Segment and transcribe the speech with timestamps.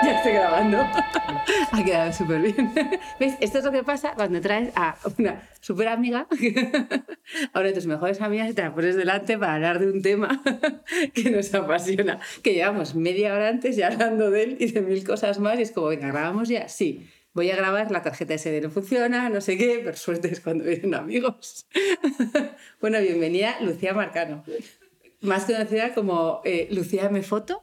[0.04, 0.78] ya estoy grabando.
[0.78, 2.72] Ha quedado súper bien.
[3.18, 3.34] ¿Ves?
[3.40, 6.26] Esto es lo que pasa cuando traes a una súper amiga,
[7.52, 10.02] a una de tus mejores amigas, y te la pones delante para hablar de un
[10.02, 10.42] tema
[11.14, 12.20] que nos apasiona.
[12.42, 15.62] Que llevamos media hora antes ya hablando de él y de mil cosas más, y
[15.62, 16.68] es como, venga, grabamos ya.
[16.68, 20.40] Sí, voy a grabar, la tarjeta SD no funciona, no sé qué, pero suerte es
[20.40, 21.66] cuando vienen amigos.
[22.80, 24.44] bueno, bienvenida Lucía Marcano,
[25.20, 27.60] más conocida como eh, Lucía Me Foto.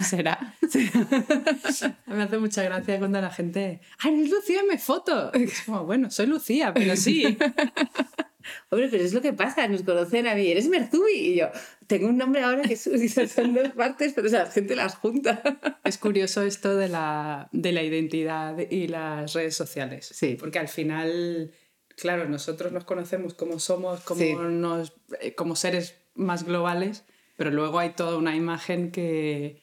[0.08, 0.54] ¿Será?
[2.06, 5.32] Me hace mucha gracia cuando la gente, ¡ay, es Lucía me foto!
[5.32, 7.24] Es como, bueno, soy Lucía, pero sí.
[8.70, 11.12] Hombre, pero es lo que pasa, nos conocen a mí, eres Merzubi.
[11.12, 11.48] Y yo,
[11.86, 15.42] tengo un nombre ahora que son dos partes, pero o sea, la gente las junta.
[15.84, 20.10] Es curioso esto de la, de la identidad y las redes sociales.
[20.12, 20.36] Sí.
[20.40, 21.52] Porque al final,
[21.96, 27.04] claro, nosotros nos conocemos como somos, como, nos, eh, como seres más globales,
[27.36, 29.62] pero luego hay toda una imagen que,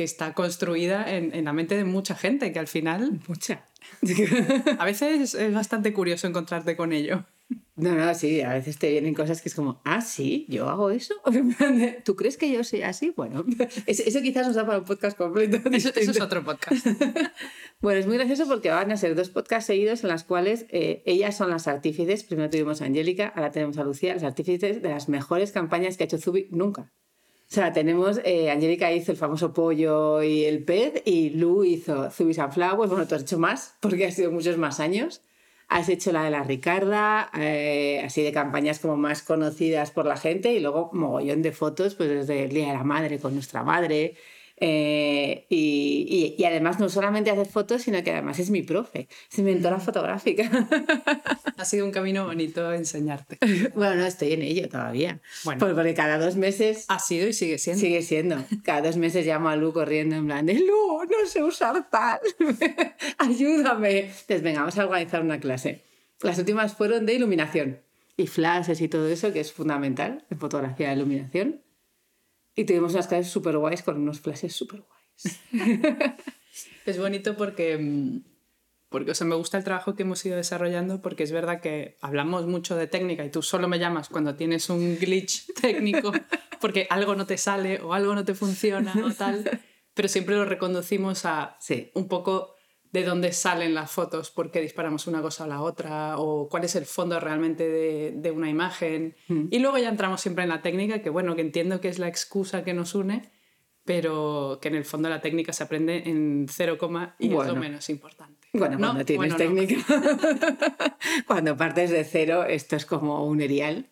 [0.00, 3.20] que está construida en, en, la mente de mucha gente, que al final...
[3.28, 3.66] Mucha.
[4.78, 7.26] a veces es bastante curioso encontrarte con ello.
[7.76, 10.88] No, no, sí, a veces te vienen cosas que es como, ah, sí, yo hago
[10.88, 11.16] eso.
[12.06, 13.12] ¿Tú crees que yo soy así?
[13.14, 13.44] Bueno,
[13.86, 15.58] eso, quizás nos da para un podcast completo.
[15.70, 16.86] Eso, eso es otro podcast.
[17.82, 21.02] bueno, es muy gracioso porque van a ser dos podcasts seguidos en las cuales eh,
[21.04, 22.24] ellas son las artífices.
[22.24, 26.04] Primero tuvimos a Angélica, ahora tenemos a Lucía, las artífices de las mejores campañas que
[26.04, 26.90] ha hecho Zubi nunca.
[27.50, 32.08] O sea, tenemos, eh, Angélica hizo el famoso pollo y el pez y Lu hizo
[32.12, 32.88] Zubis and Flowers.
[32.90, 35.20] Bueno, tú has hecho más porque ha sido muchos más años.
[35.68, 40.16] Has hecho la de la Ricarda, eh, así de campañas como más conocidas por la
[40.16, 43.64] gente y luego mogollón de fotos, pues desde el Día de la Madre con nuestra
[43.64, 44.14] madre.
[44.62, 49.38] Eh, y, y, además no solamente hace fotos, sino que además es mi profe, es
[49.38, 50.50] mi mentora fotográfica.
[51.56, 53.38] Ha sido un camino bonito enseñarte.
[53.74, 55.20] Bueno, no estoy en ello todavía.
[55.44, 56.86] Bueno, porque cada dos meses...
[56.88, 57.80] Ha sido y sigue siendo.
[57.80, 58.36] Sigue siendo.
[58.64, 62.18] Cada dos meses llamo a Lu corriendo en plan de Lu, no sé usar tal,
[63.18, 64.00] ayúdame.
[64.00, 65.82] Entonces, venga, vamos a organizar una clase.
[66.22, 67.80] Las últimas fueron de iluminación
[68.16, 71.60] y flashes y todo eso, que es fundamental en fotografía de iluminación.
[72.54, 75.40] Y tuvimos unas clases súper guays con unos flashes súper guays.
[76.86, 78.20] es bonito porque,
[78.88, 81.96] porque o sea, me gusta el trabajo que hemos ido desarrollando porque es verdad que
[82.00, 86.12] hablamos mucho de técnica y tú solo me llamas cuando tienes un glitch técnico
[86.60, 89.60] porque algo no te sale o algo no te funciona o tal,
[89.94, 91.90] pero siempre lo reconducimos a sí.
[91.94, 92.56] un poco
[92.92, 96.64] de dónde salen las fotos, por qué disparamos una cosa a la otra, o cuál
[96.64, 99.14] es el fondo realmente de, de una imagen.
[99.28, 99.44] Mm.
[99.50, 102.08] Y luego ya entramos siempre en la técnica, que bueno, que entiendo que es la
[102.08, 103.30] excusa que nos une,
[103.84, 107.42] pero que en el fondo la técnica se aprende en cero coma y Bueno.
[107.50, 108.48] es lo menos importante.
[108.52, 109.56] Bueno, No, cuando tienes bueno, no.
[109.56, 109.84] técnica,
[111.26, 113.88] cuando partes de cero, esto es como un erial.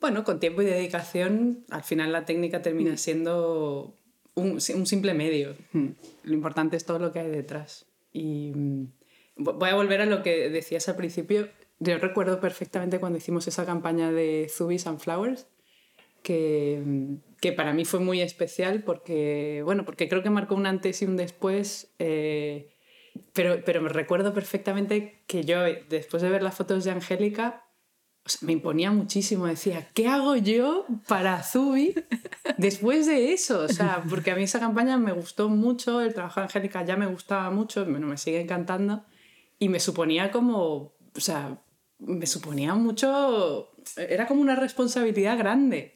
[0.00, 3.96] Bueno, con tiempo y dedicación, al final la técnica termina siendo
[4.34, 5.56] un, un simple medio.
[5.72, 5.88] Mm.
[6.24, 7.86] Lo importante es todo lo que hay detrás.
[8.12, 8.84] Y mm,
[9.38, 11.48] vo- voy a volver a lo que decías al principio.
[11.80, 15.46] Yo recuerdo perfectamente cuando hicimos esa campaña de Zubis and Flowers,
[16.22, 20.66] que, mm, que para mí fue muy especial porque, bueno, porque creo que marcó un
[20.66, 21.92] antes y un después.
[21.98, 22.70] eh,
[23.32, 27.63] pero, pero me recuerdo perfectamente que yo, después de ver las fotos de Angélica,
[28.26, 29.46] o sea, me imponía muchísimo.
[29.46, 31.94] Decía, ¿qué hago yo para Zubi
[32.58, 33.60] después de eso?
[33.60, 36.96] O sea, porque a mí esa campaña me gustó mucho, el trabajo de Angélica ya
[36.96, 39.04] me gustaba mucho, bueno, me sigue encantando.
[39.58, 40.64] Y me suponía como,
[41.16, 41.58] o sea,
[41.98, 45.92] me suponía mucho, era como una responsabilidad grande.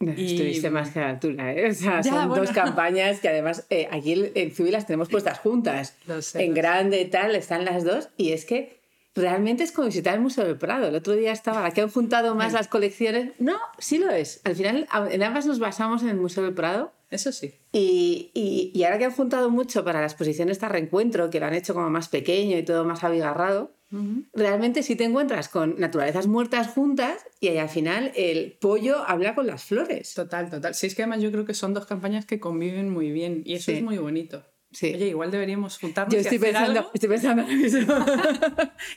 [0.00, 1.70] Y- Estuviste más que a la altura, ¿eh?
[1.70, 2.44] O sea, Ya, son bueno.
[2.44, 5.96] dos campañas que además eh, aquí en- Zubi las tenemos puestas juntas.
[6.06, 6.60] Lo sé, en lo sé.
[6.60, 8.08] grande y tal, están las dos.
[8.16, 8.82] Y es que
[9.14, 10.88] realmente es como visitar el Museo del Prado.
[10.88, 13.32] El otro día estaba, que han juntado más las colecciones.
[13.38, 14.40] No, sí lo es.
[14.44, 16.92] Al final, en ambas nos basamos en el Museo del Prado.
[17.10, 17.54] Eso sí.
[17.72, 21.46] Y, y, y, ahora que han juntado mucho para la exposición esta reencuentro, que lo
[21.46, 24.24] han hecho como más pequeño y todo más abigarrado, uh -huh.
[24.32, 29.36] realmente sí te encuentras con naturalezas muertas juntas y ahí al final el pollo habla
[29.36, 30.12] con las flores.
[30.14, 30.74] Total, total.
[30.74, 33.54] Sí, es que además yo creo que son dos campañas que conviven muy bien y
[33.54, 33.76] eso sí.
[33.76, 34.42] es muy bonito.
[34.74, 34.92] Sí.
[34.94, 36.12] Oye, igual deberíamos juntarnos.
[36.12, 36.90] Yo estoy y hacer pensando, algo.
[36.92, 37.94] estoy pensando mismo.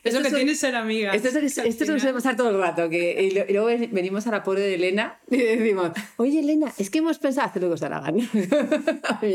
[0.03, 1.13] Eso que tiene ser amiga.
[1.13, 2.89] Esto, es- esto se nos suele pasar todo el rato.
[2.89, 6.39] Que, y, lo- y luego ven- venimos a la pobre de Elena y decimos: Oye,
[6.39, 7.81] Elena, es que hemos pensado hacer lo que os
[8.12, 8.27] mí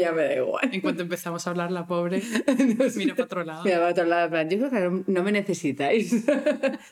[0.01, 0.69] ya me da igual.
[0.73, 2.21] En cuanto empezamos a hablar, la pobre
[2.97, 3.65] mira para otro lado.
[3.65, 4.81] Mira, para otro lado, en plan, yo creo que
[5.13, 6.25] no- me necesitáis.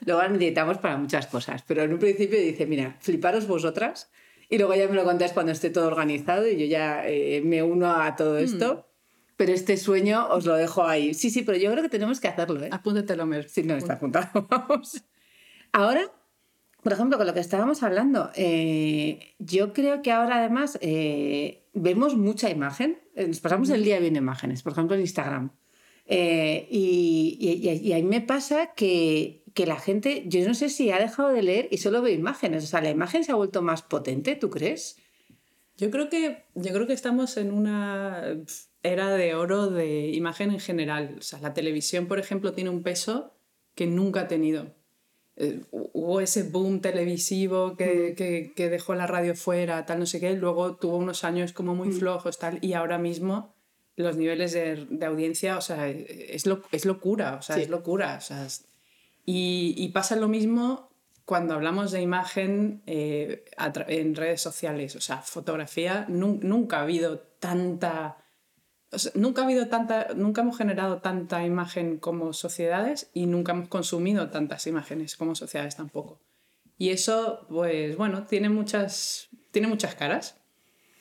[0.06, 1.62] luego necesitamos para muchas cosas.
[1.66, 4.10] Pero en un principio dice: Mira, fliparos vosotras.
[4.52, 7.62] Y luego ya me lo contáis cuando esté todo organizado y yo ya eh, me
[7.62, 8.86] uno a todo esto.
[9.40, 11.14] Pero este sueño os lo dejo ahí.
[11.14, 12.68] Sí, sí, pero yo creo que tenemos que hacerlo, ¿eh?
[12.70, 13.48] Apúntetelo, Mer.
[13.48, 14.46] Sí, no está apuntado.
[14.50, 15.02] Vamos.
[15.72, 16.12] Ahora,
[16.82, 22.16] por ejemplo, con lo que estábamos hablando, eh, yo creo que ahora además eh, vemos
[22.16, 22.98] mucha imagen.
[23.16, 25.52] Eh, Nos pasamos el día viendo imágenes, por ejemplo, en Instagram.
[26.04, 27.38] Eh, y,
[27.82, 31.30] y- a mí me pasa que, que la gente, yo no sé si ha dejado
[31.30, 32.62] de leer y solo ve imágenes.
[32.64, 34.98] O sea, la imagen se ha vuelto más potente, ¿tú crees?
[35.78, 38.22] Yo creo que, yo creo que estamos en una
[38.82, 41.16] era de oro de imagen en general.
[41.18, 43.32] O sea, la televisión, por ejemplo, tiene un peso
[43.74, 44.72] que nunca ha tenido.
[45.36, 50.20] Eh, hubo ese boom televisivo que, que, que dejó la radio fuera, tal, no sé
[50.20, 50.32] qué.
[50.34, 52.58] Luego tuvo unos años como muy flojos, tal.
[52.62, 53.54] Y ahora mismo
[53.96, 57.36] los niveles de, de audiencia, o sea, es, lo, es locura.
[57.38, 57.62] O sea, Sí.
[57.62, 58.16] es locura.
[58.18, 58.64] O sea, es-
[59.26, 60.88] y, y pasa lo mismo
[61.26, 63.44] cuando hablamos de imagen eh,
[63.88, 64.96] en redes sociales.
[64.96, 68.16] O sea, fotografía, nun- nunca ha habido tanta...
[69.14, 74.30] nunca ha habido tanta, nunca hemos generado tanta imagen como sociedades y nunca hemos consumido
[74.30, 76.20] tantas imágenes como sociedades tampoco.
[76.76, 80.40] Y eso, pues bueno, tiene muchas, tiene muchas caras.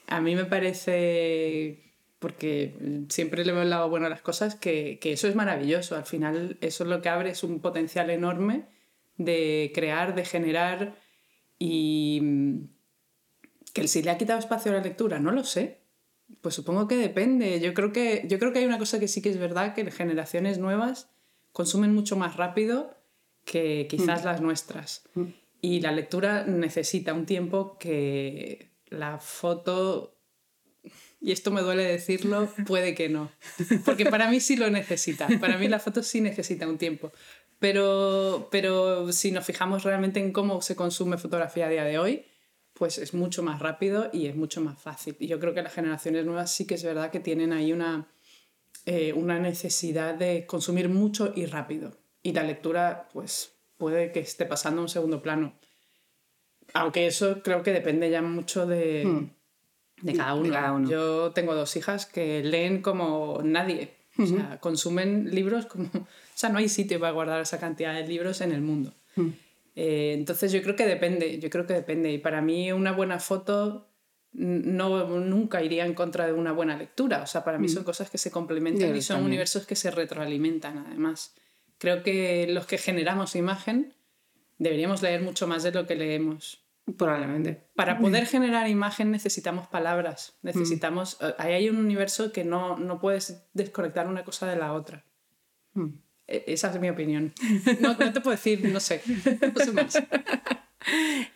[0.07, 4.99] A mí me parece, porque siempre le veo el lado bueno a las cosas, que,
[4.99, 5.95] que eso es maravilloso.
[5.95, 8.65] Al final, eso es lo que abre es un potencial enorme
[9.17, 10.95] de crear, de generar
[11.59, 12.69] y mm,
[13.73, 15.79] que si le ha quitado espacio a la lectura, no lo sé.
[16.41, 17.59] Pues supongo que depende.
[17.59, 19.89] Yo creo que, yo creo que hay una cosa que sí que es verdad, que
[19.91, 21.09] generaciones nuevas
[21.51, 22.95] consumen mucho más rápido
[23.45, 25.03] que quizás las nuestras.
[25.61, 30.15] Y la lectura necesita un tiempo que la foto,
[31.19, 33.31] y esto me duele decirlo, puede que no.
[33.85, 35.27] Porque para mí sí lo necesita.
[35.39, 37.11] Para mí la foto sí necesita un tiempo.
[37.59, 42.25] Pero, pero si nos fijamos realmente en cómo se consume fotografía a día de hoy,
[42.79, 45.15] pues es mucho más rápido y es mucho más fácil.
[45.19, 48.07] Y yo creo que las generaciones nuevas sí que es verdad que tienen ahí una,
[48.85, 51.97] eh, una necesidad de consumir mucho y rápido.
[52.23, 55.59] Y la lectura, pues puede que esté pasando a un segundo plano.
[56.73, 59.29] Aunque eso creo que depende ya mucho de,
[60.01, 60.05] Hmm.
[60.05, 60.43] de, cada uno.
[60.43, 60.89] De cada uno.
[60.89, 63.95] Yo tengo dos hijas que leen como nadie.
[64.17, 65.89] O sea, consumen libros como...
[65.93, 68.93] O sea, no hay sitio para guardar esa cantidad de libros en el mundo.
[69.17, 69.31] Hmm.
[69.75, 72.11] Eh, entonces yo creo que depende, yo creo que depende.
[72.11, 73.89] Y para mí una buena foto
[74.31, 77.21] no, nunca iría en contra de una buena lectura.
[77.23, 79.31] O sea, para mí son cosas que se complementan Yo y son también.
[79.31, 81.35] universos que se retroalimentan además.
[81.77, 83.93] Creo que los que generamos imagen
[84.57, 86.65] deberíamos leer mucho más de lo que leemos.
[86.97, 87.67] Probablemente.
[87.75, 91.17] Para poder generar imagen necesitamos palabras, necesitamos...
[91.21, 95.05] eh, Ahí hay un universo que no, no puedes desconectar una cosa de la otra.
[96.29, 97.33] E- Esa es mi opinión.
[97.81, 99.01] No, no te puedo decir, no sé.
[99.55, 99.93] No sé más.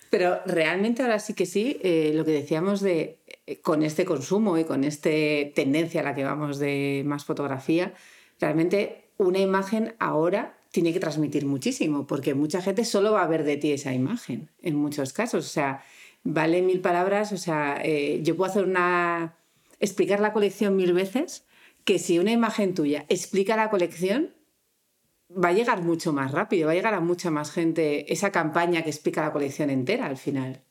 [0.10, 4.58] Pero realmente ahora sí que sí, eh, lo que decíamos de eh, con este consumo
[4.58, 5.10] y con esta
[5.54, 7.94] tendencia a la que vamos de más fotografía,
[8.40, 13.44] realmente una imagen ahora tiene que transmitir muchísimo, porque mucha gente solo va a ver
[13.44, 15.46] de ti esa imagen, en muchos casos.
[15.46, 15.84] O sea,
[16.24, 19.36] vale mil palabras, o sea, eh, yo puedo hacer una...
[19.80, 21.46] explicar la colección mil veces,
[21.84, 24.34] que si una imagen tuya explica la colección,
[25.32, 28.84] va a llegar mucho más rápido, va a llegar a mucha más gente esa campaña
[28.84, 30.62] que explica la colección entera al final.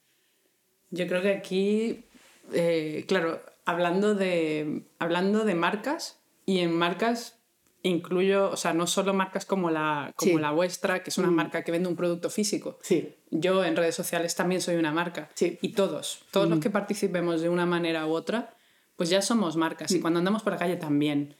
[0.90, 2.04] Yo creo que aquí,
[2.52, 7.38] eh, claro, hablando de, hablando de marcas, y en marcas
[7.85, 10.38] incluyo, o sea, no solo marcas como la, como Sí.
[10.38, 11.35] la vuestra, que es una Mm.
[11.35, 12.78] marca que vende un producto físico.
[12.82, 13.14] Sí.
[13.30, 15.30] Yo en redes sociales también soy una marca.
[15.35, 15.59] Sí.
[15.62, 18.54] Y todos, todos los que participemos de una manera u otra,
[18.97, 19.90] pues ya somos marcas.
[19.92, 21.35] Y cuando andamos por la calle también.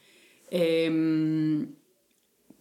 [0.49, 1.75] Em,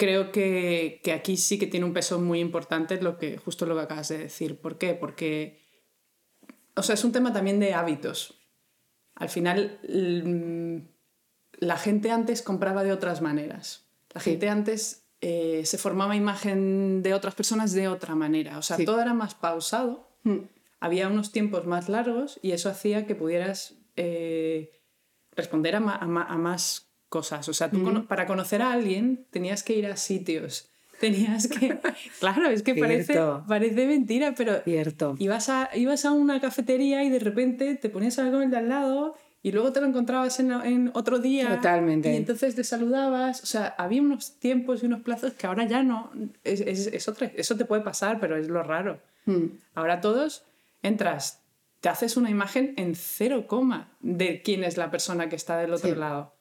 [0.02, 3.76] creo que, que aquí sí que tiene un peso muy importante lo que, justo lo
[3.76, 4.56] que acabas de decir.
[4.60, 4.94] ¿Por qué?
[4.94, 5.60] Porque,
[6.74, 8.34] o sea, es un tema también de hábitos.
[9.14, 10.78] Al final, mm,
[11.64, 13.86] la gente antes compraba de otras maneras.
[14.12, 14.30] La Sí.
[14.30, 18.58] gente antes eh, se formaba imagen de otras personas de otra manera.
[18.58, 18.84] O sea, Sí.
[18.84, 20.38] todo era más pausado, Mm.
[20.80, 24.72] había unos tiempos más largos y eso hacía que pudieras eh,
[25.36, 27.46] responder a, más cosas.
[27.50, 30.70] O sea, tú para conocer a alguien tenías que ir a sitios.
[31.00, 31.78] Tenías que...
[32.20, 34.62] Claro, es que parece, parece mentira, pero...
[34.62, 35.16] Cierto.
[35.18, 38.56] Ibas a, ibas a una cafetería y de repente te ponías algo en el de
[38.56, 41.56] al lado y luego te lo encontrabas en, en, otro día.
[41.56, 42.12] Totalmente.
[42.12, 43.42] Y entonces te saludabas.
[43.42, 46.12] O sea, había unos tiempos y unos plazos que ahora ya no.
[46.44, 49.00] Es, es, eso te puede pasar, pero es lo raro.
[49.26, 49.58] Hmm.
[49.74, 50.44] Ahora todos
[50.82, 51.42] entras,
[51.80, 55.72] te haces una imagen en cero coma de quién es la persona que está del
[55.74, 56.32] otro lado.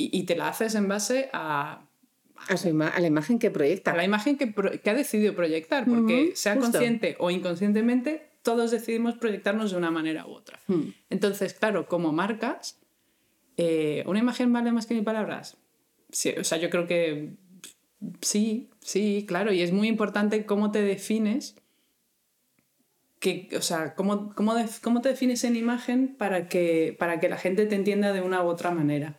[0.00, 1.86] Y, y, te la haces en base a.
[2.48, 3.92] A, a, la imagen que proyecta.
[3.92, 9.16] A la imagen que, que ha decidido proyectar, porque sea consciente o inconscientemente, todos decidimos
[9.16, 10.58] proyectarnos de una manera u otra.
[10.66, 10.94] Hmm.
[11.10, 12.78] Entonces, claro, como marcas,
[13.58, 15.58] eh, ¿una imagen vale más que mil palabras?
[16.10, 17.34] Sí, o sea, yo creo que
[18.22, 21.56] sí, sí, claro, y es muy importante cómo te defines,
[23.18, 27.36] que, o sea, cómo, cómo, cómo te defines en imagen para que, para que la
[27.36, 29.18] gente te entienda de una u otra manera.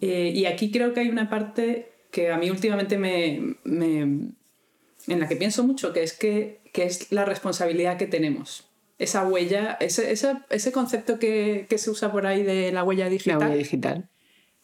[0.00, 5.20] Eh, y aquí creo que hay una parte que a mí últimamente me, me, en
[5.20, 8.64] la que pienso mucho, que es que que es la responsabilidad que tenemos.
[8.98, 13.38] Esa huella, ese, ese, concepto que, que, se usa por ahí de la huella digital.
[13.38, 14.08] La huella digital.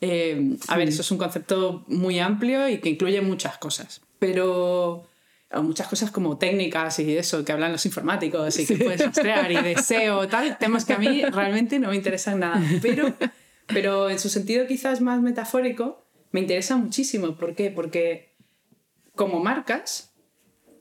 [0.02, 5.06] Eh, a ver, eso es un concepto muy amplio y que incluye muchas cosas, pero
[5.62, 9.56] muchas cosas como técnicas y eso que hablan los informáticos y que puedes rastrear y
[9.56, 12.62] deseo, tal, temas que a mí realmente no me interesan nada.
[12.82, 13.14] Pero,
[13.72, 16.02] pero en su sentido quizás más metafórico,
[16.32, 17.36] me interesa muchísimo.
[17.36, 17.70] ¿Por qué?
[17.70, 18.34] Porque
[19.14, 20.12] como marcas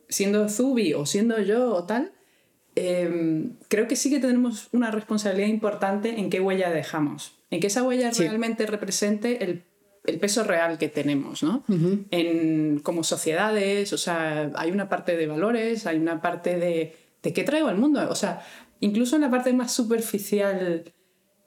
[0.09, 2.11] siendo Zubi o siendo yo o tal,
[2.75, 7.67] em, creo que sí que tenemos una responsabilidad importante en qué huella dejamos, en que
[7.67, 9.63] esa huella realmente represente el,
[10.05, 11.63] el, peso real que tenemos, ¿no?
[12.11, 17.33] en, como sociedades, o sea, hay una parte de valores, hay una parte de, de
[17.33, 18.41] qué traigo al mundo, o sea,
[18.79, 20.93] incluso en la parte más superficial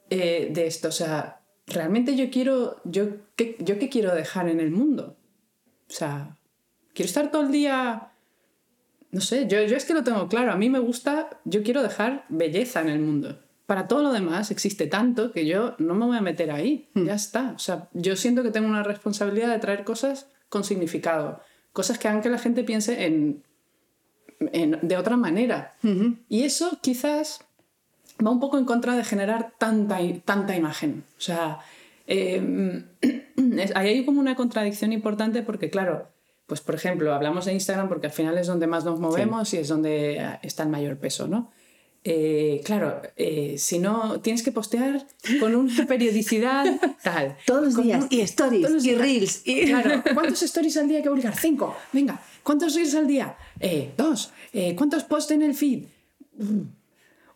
[0.09, 4.59] eh, de esto, o sea, realmente yo quiero, yo ¿qué, yo qué quiero dejar en
[4.59, 5.17] el mundo,
[5.89, 6.37] o sea,
[6.93, 8.11] quiero estar todo el día
[9.15, 10.51] no sé, yo, yo es que lo tengo claro.
[10.51, 13.39] A mí me gusta, yo quiero dejar belleza en el mundo.
[13.65, 16.89] Para todo lo demás existe tanto que yo no me voy a meter ahí.
[16.93, 17.05] Hmm.
[17.05, 17.53] Ya está.
[17.55, 21.39] O sea, yo siento que tengo una responsabilidad de traer cosas con significado.
[21.71, 23.41] Cosas que hagan que la gente piense en,
[24.81, 25.77] de otra manera.
[26.27, 27.44] Y eso quizás
[28.23, 31.03] va un poco en contra de generar tanta, tanta imagen.
[31.17, 31.59] O sea,
[32.07, 32.83] eh,
[33.75, 36.09] ahí hay como una contradicción importante porque, claro,
[36.47, 39.57] pues por ejemplo, hablamos de Instagram porque al final es donde más nos movemos y
[39.57, 41.51] es donde eh, está el mayor peso, ¿no?
[42.07, 45.07] Eh, claro, eh, si no, tienes que postear
[45.39, 47.35] con una periodicidad tal.
[47.47, 48.05] Todos los días.
[48.11, 49.41] Y stories, y reels.
[49.43, 49.65] Y...
[49.65, 51.35] Claro, ¿cuántos stories al día hay que publicar?
[51.35, 51.75] Cinco.
[51.91, 53.35] Venga, ¿cuántos reels al día?
[53.97, 54.31] dos.
[54.75, 55.85] ¿Cuántos posts en el feed?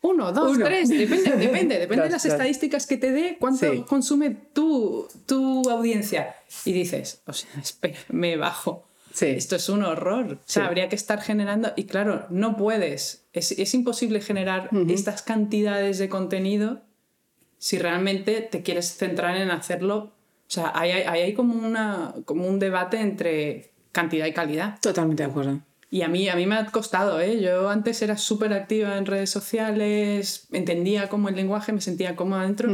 [0.02, 5.08] Uno, dos, tres, depende, depende, depende de las estadísticas que te dé, cuánto consume tu,
[5.26, 6.36] tu audiencia.
[6.64, 8.90] Y dices, o sea, espera, me bajo.
[9.22, 10.34] Esto es un horror.
[10.34, 11.74] O sea, habría que estar generando.
[11.76, 13.26] Y claro, no puedes.
[13.34, 16.82] Es, imposible generar estas cantidades de contenido
[17.58, 20.14] si realmente te quieres centrar en hacerlo.
[20.48, 24.80] O sea, hay, hay, como, una, como un debate entre cantidad y calidad.
[24.82, 25.60] Totalmente de acuerdo.
[25.92, 27.42] Y a mí, a mí me ha costado, ¿eh?
[27.42, 32.44] Yo antes era súper activa en redes sociales, entendía cómo el lenguaje, me sentía cómoda
[32.44, 32.70] dentro.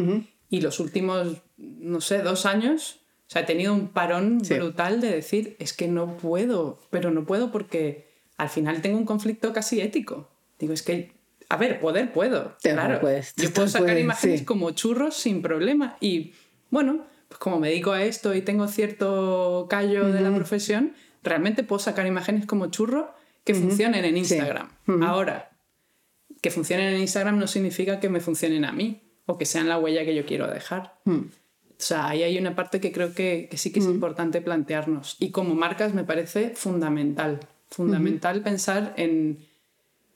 [0.50, 5.10] Y los últimos, no sé, dos años o sea, he tenido un parón brutal de
[5.10, 8.08] decir, es que no puedo, pero no puedo porque
[8.38, 10.30] al final tengo un conflicto casi ético.
[10.60, 11.12] Digo, es que,
[11.50, 12.56] a ver, poder puedo.
[12.62, 13.02] claro,
[13.36, 15.98] yo puedo sacar imágenes como churros sin problema.
[16.00, 16.34] Y
[16.70, 20.94] bueno, pues como me dedico a esto y tengo cierto callo de la profesión,
[21.26, 23.14] realmente puedo sacar imágenes como churro
[23.44, 24.70] que funcionen en Instagram.
[25.04, 25.52] Ahora,
[26.42, 29.78] que funcionen en Instagram no significa que me funcionen a mí o que sean la
[29.78, 31.00] huella que yo quiero dejar.
[31.06, 31.24] O
[31.78, 35.18] sea, ahí hay una parte que creo que, sí que es importante plantearnos.
[35.20, 37.40] Y como marcas me parece fundamental.
[37.70, 39.40] Fundamental pensar en,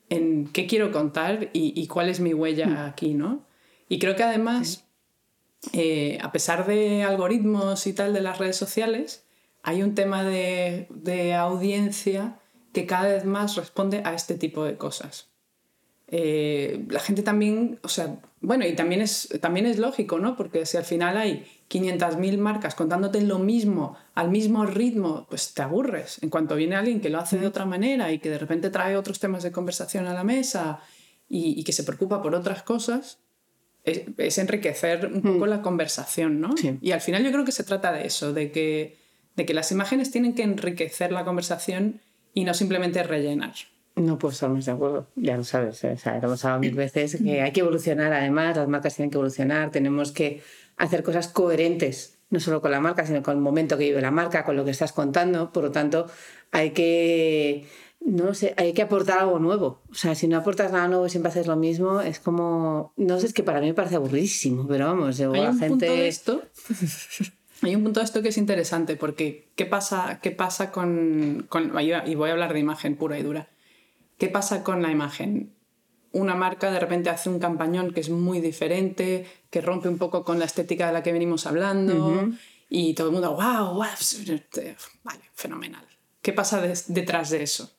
[0.08, 3.44] en, qué quiero contar y, cuál es mi huella aquí, ¿no?
[3.88, 4.86] Y creo que además,
[5.72, 9.24] eh, a pesar de algoritmos y tal de las redes sociales,
[9.62, 12.38] hay un tema de, de audiencia
[12.72, 15.30] que cada vez más responde a este tipo de cosas.
[16.12, 20.36] Eh, la gente también, o sea, bueno, y también es, también es lógico, ¿no?
[20.36, 25.62] Porque si al final hay 500.000 marcas contándote lo mismo, al mismo ritmo, pues te
[25.62, 26.20] aburres.
[26.22, 28.96] En cuanto viene alguien que lo hace de otra manera y que de repente trae
[28.96, 30.80] otros temas de conversación a la mesa
[31.28, 33.20] y, que se preocupa por otras cosas,
[33.84, 36.54] es, enriquecer un poco la conversación, ¿no?
[36.80, 38.98] Y al final yo creo que se trata de eso, de que,
[39.40, 42.02] de que las imágenes tienen que enriquecer la conversación
[42.34, 43.54] y no simplemente rellenar.
[43.96, 45.92] No puedo estar más de acuerdo, ya lo sabes, ¿eh?
[45.92, 49.10] o sea, lo hemos hablado mil veces, que hay que evolucionar además, las marcas tienen
[49.10, 50.42] que evolucionar, tenemos que
[50.76, 54.10] hacer cosas coherentes, no solo con la marca, sino con el momento que vive la
[54.10, 56.06] marca, con lo que estás contando, por lo tanto,
[56.52, 57.66] hay que,
[58.00, 61.10] no sé, hay que aportar algo nuevo, o sea, si no aportas nada nuevo y
[61.10, 64.66] siempre haces lo mismo, es como, no sé, es que para mí me parece aburridísimo,
[64.68, 65.86] pero vamos, yo, Hay la un gente...
[65.86, 66.42] punto de esto.
[67.62, 71.72] Hay un punto de esto que es interesante, porque ¿qué pasa, qué pasa con, con-
[72.06, 73.48] Y voy a hablar de imagen pura y dura.
[74.18, 75.52] ¿Qué pasa con la imagen?
[76.12, 80.24] Una marca de repente hace un campañón que es muy diferente, que rompe un poco
[80.24, 82.28] con la estética de la que venimos hablando,
[82.68, 83.84] y todo el mundo, wow, wow,
[85.04, 85.84] vale, fenomenal.
[86.22, 87.70] ¿Qué pasa detrás de eso?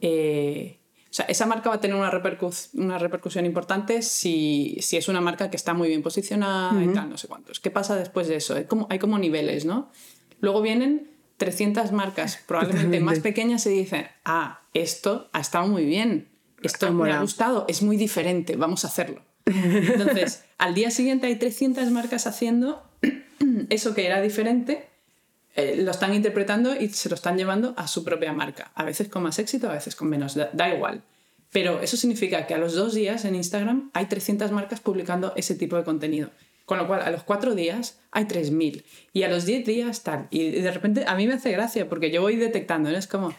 [0.00, 0.78] Eh,
[1.16, 5.20] sea, esa marca va a tener una, repercus- una repercusión importante si, si es una
[5.20, 7.58] marca que está muy bien posicionada y tal, no sé cuántos.
[7.60, 8.54] ¿Qué pasa después de eso?
[8.54, 9.90] Hay como, hay como niveles, ¿no?
[10.40, 16.28] Luego vienen 300 marcas, probablemente más pequeñas, y dicen, ah, esto ha estado muy bien,
[16.62, 17.22] esto me ha molado".
[17.22, 19.22] gustado, es muy diferente, vamos a hacerlo.
[19.46, 22.82] Entonces, al día siguiente hay 300 marcas haciendo
[23.70, 24.88] eso que era diferente,
[25.56, 28.70] eh, lo están interpretando y se lo están llevando a su propia marca.
[28.74, 31.02] A veces con más éxito, a veces con menos, da, da igual.
[31.52, 35.54] Pero eso significa que a los dos días en Instagram hay 300 marcas publicando ese
[35.54, 36.30] tipo de contenido.
[36.66, 38.82] Con lo cual, a los cuatro días hay 3.000.
[39.12, 40.26] Y a los 10 días tal.
[40.30, 42.98] Y de repente a mí me hace gracia porque yo voy detectando, ¿no?
[42.98, 43.34] Es como...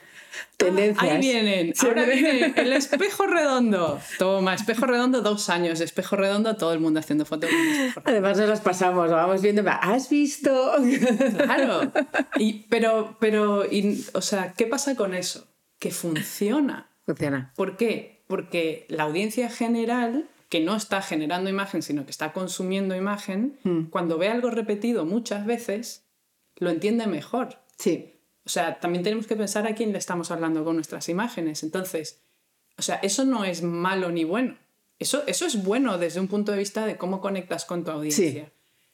[0.58, 1.04] Tendencias.
[1.04, 1.74] "Ah, ahí vienen.
[1.82, 4.00] Ahora viene el espejo redondo.
[4.18, 5.80] Toma, espejo redondo, dos años.
[5.82, 7.50] Espejo redondo, todo el mundo haciendo fotos.
[8.04, 10.74] Además nos las pasamos, lo vamos viendo, ¿has visto?
[11.38, 11.92] Claro.
[12.38, 15.48] Y, pero, pero y, o sea, ¿qué pasa con eso?
[15.80, 16.90] Que funciona.
[17.06, 17.54] Funciona.
[17.56, 18.24] ¿Por qué?
[18.28, 23.58] Porque la audiencia general, que no está generando imagen, sino que está consumiendo imagen,
[23.90, 26.04] cuando ve algo repetido muchas veces,
[26.58, 27.60] lo entiende mejor.
[27.78, 28.14] Sí.
[28.48, 31.64] O sea, también tenemos que pensar a quién le estamos hablando con nuestras imágenes.
[31.64, 32.22] Entonces,
[32.78, 34.56] o sea, eso no es malo ni bueno.
[35.00, 38.50] Eso, eso es bueno desde un punto de vista de cómo conectas con tu audiencia.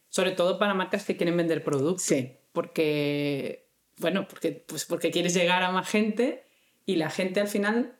[0.09, 2.01] Sobre todo para marcas que quieren vender productos.
[2.01, 2.31] Sí.
[2.51, 3.67] Porque,
[3.97, 6.45] bueno, porque, pues porque quieres llegar a más gente
[6.87, 7.93] y la gente al final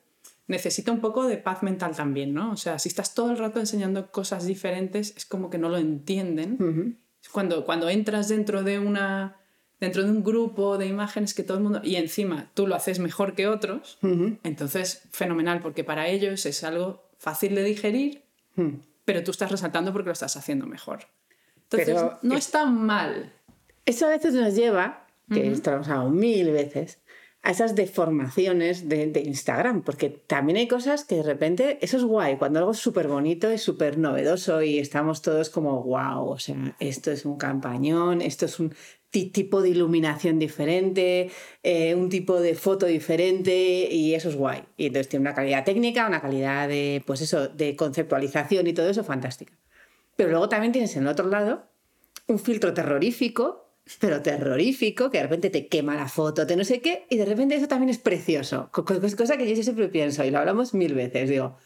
[0.48, 2.50] necesita un poco de paz mental también, ¿no?
[2.50, 5.78] O sea, si estás todo el rato enseñando cosas diferentes, es como que no lo
[5.78, 6.54] entienden.
[6.54, 6.94] Ujú.
[7.22, 9.36] Es Cuando, cuando entras dentro de una
[9.84, 12.98] dentro de un grupo de imágenes que todo el mundo y encima tú lo haces
[12.98, 13.98] mejor que otros,
[14.42, 18.22] entonces fenomenal porque para ellos es algo fácil de digerir,
[18.56, 18.80] Mm.
[19.04, 21.00] pero tú estás resaltando porque lo estás haciendo mejor.
[21.64, 23.32] Entonces Pero no es- tan mal.
[23.86, 26.98] Eso a veces nos lleva, que esto lo hemos hablado mil veces,
[27.42, 32.04] a esas deformaciones de, de Instagram, porque también hay cosas que de repente, eso es
[32.04, 36.38] guay, cuando algo es súper bonito, es súper novedoso y estamos todos como, wow, o
[36.38, 38.74] sea, esto es un campañón, esto es un
[39.26, 41.30] tipo de iluminación diferente,
[41.62, 44.62] eh, un tipo de foto diferente y eso es guay.
[44.76, 48.88] Y entonces tiene una calidad técnica, una calidad de, pues eso, de conceptualización y todo
[48.90, 49.52] eso fantástica.
[50.16, 51.66] Pero luego también tienes en el otro lado
[52.26, 53.62] un filtro terrorífico,
[54.00, 57.24] pero terrorífico, que de repente te quema la foto, te no sé qué, y de
[57.26, 58.68] repente eso también es precioso.
[58.72, 61.56] Co- co- Cosa que yo siempre pienso, y lo hablamos mil veces, digo,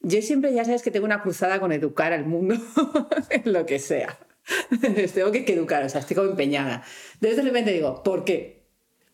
[0.00, 2.54] yo siempre ya sabes que tengo una cruzada con educar al mundo
[3.30, 4.18] en lo que sea.
[5.14, 6.82] Tengo que educar, o sea, estoy como empeñada.
[7.14, 8.66] Entonces de repente digo, ¿por qué?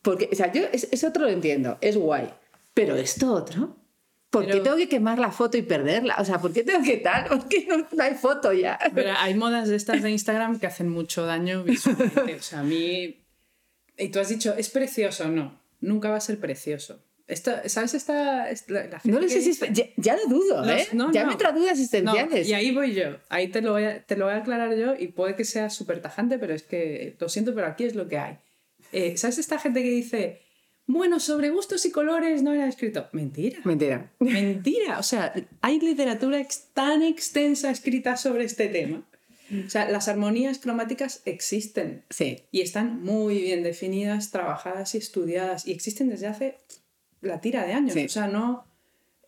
[0.03, 2.29] Porque, o sea, yo es, es otro lo entiendo, es guay,
[2.75, 3.77] pero esto otro,
[4.31, 6.17] ¿por qué Pero- tengo que quemar la foto y perderla?
[6.19, 7.25] O sea, ¿por qué tengo que tal?
[7.27, 8.79] ¿Por qué no, no hay foto ya?
[8.95, 12.35] Pero hay modas de estas de Instagram que hacen mucho daño visualmente.
[12.35, 13.21] O sea, a mí...
[13.97, 15.29] Y tú has dicho, es precioso.
[15.29, 17.01] No, nunca va a ser precioso.
[17.27, 18.49] Esta, ¿Sabes esta...
[18.69, 20.89] la, No lo sé si es- ya, ya lo dudo, Los- ¿eh?
[20.93, 21.29] no, ya no.
[21.29, 22.49] me entra dudas No, existenciales.
[22.49, 23.17] y ahí voy yo.
[23.31, 25.71] Ahí te lo voy a, te lo voy a aclarar yo y puede que sea
[25.71, 28.37] súper tajante, pero es que lo siento, pero aquí es lo que hay.
[28.93, 30.43] Eh, ¿Sabes esta gente que dice,
[30.87, 33.09] bueno, sobre gustos y colores no era escrito?
[33.13, 33.59] Mentira.
[33.65, 34.13] Mentira.
[34.19, 34.99] Mentira.
[34.99, 35.33] O sea,
[35.63, 39.03] hay literatura ex- tan extensa escrita sobre este tema.
[39.67, 42.41] O sea, las armonías cromáticas existen Sí.
[42.51, 46.57] y están muy bien definidas, trabajadas y estudiadas y existen desde hace
[47.25, 47.95] la tira de años.
[47.95, 48.05] Sí.
[48.05, 48.67] O sea, no...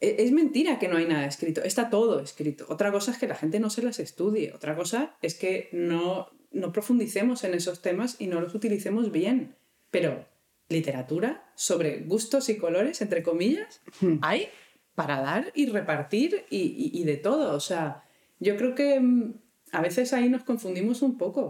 [0.01, 2.67] e- Es mentira que no hay nada escrito, está todo escrito.
[2.69, 6.29] Otra cosa es que la gente no se las estudie, otra cosa es que no,
[6.53, 9.55] no profundicemos en esos temas y no los utilicemos bien.
[9.91, 10.27] Pero
[10.69, 14.19] literatura sobre gustos y colores, entre comillas, Hmm.
[14.23, 14.49] hay
[14.95, 17.55] para dar y repartir y, y- y de todo.
[17.55, 18.05] O sea,
[18.41, 19.35] yo creo que mm,
[19.73, 21.43] a veces ahí nos confundimos un poco.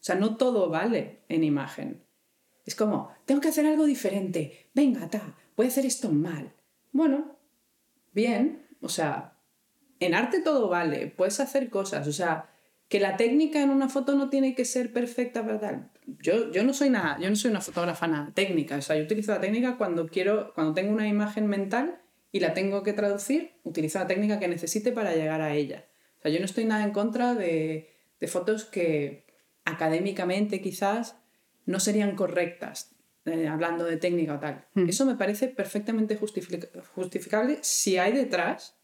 [0.00, 2.02] O sea, no todo vale en imagen.
[2.66, 4.68] Es como, tengo que hacer algo diferente.
[4.74, 6.52] Venga, ta, voy a hacer esto mal.
[6.92, 7.36] Bueno,
[8.12, 8.64] bien.
[8.80, 9.36] O sea,
[9.98, 11.08] en arte todo vale.
[11.08, 12.06] Puedes hacer cosas.
[12.06, 12.48] O sea,
[12.88, 15.90] que la técnica en una foto no tiene que ser perfecta para tal.
[16.06, 18.76] Yo, yo no soy nada, yo no soy una fotógrafa nada técnica.
[18.76, 22.54] O sea, yo utilizo la técnica cuando quiero, cuando tengo una imagen mental y la
[22.54, 25.86] tengo que traducir, utilizo la técnica que necesite para llegar a ella.
[26.20, 29.26] O sea, yo no estoy nada en contra de, de fotos que
[29.64, 31.16] académicamente quizás
[31.66, 32.94] no serían correctas,
[33.32, 34.64] eh, hablando de técnica o tal.
[34.74, 34.88] Mm.
[34.88, 38.76] Eso me parece perfectamente justific- justificable si hay detrás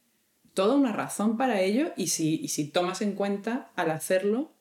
[0.55, 4.53] toda una razón para ello y si, y si tomas en cuenta al hacerlo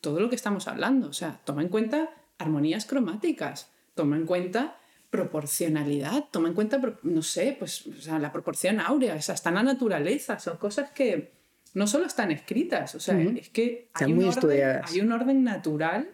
[0.00, 1.08] todo lo que estamos hablando.
[1.08, 4.76] O sea, toma en cuenta armonías cromáticas, toma en cuenta
[5.10, 9.48] proporcionalidad, toma en cuenta, no sé, pues o sea, la proporción áurea, o sea, está
[9.50, 11.32] en la naturaleza, son cosas que
[11.74, 13.36] no solo están escritas, o sea, Ujú.
[13.38, 16.10] es que Están hay un, muy orden, hay un orden natural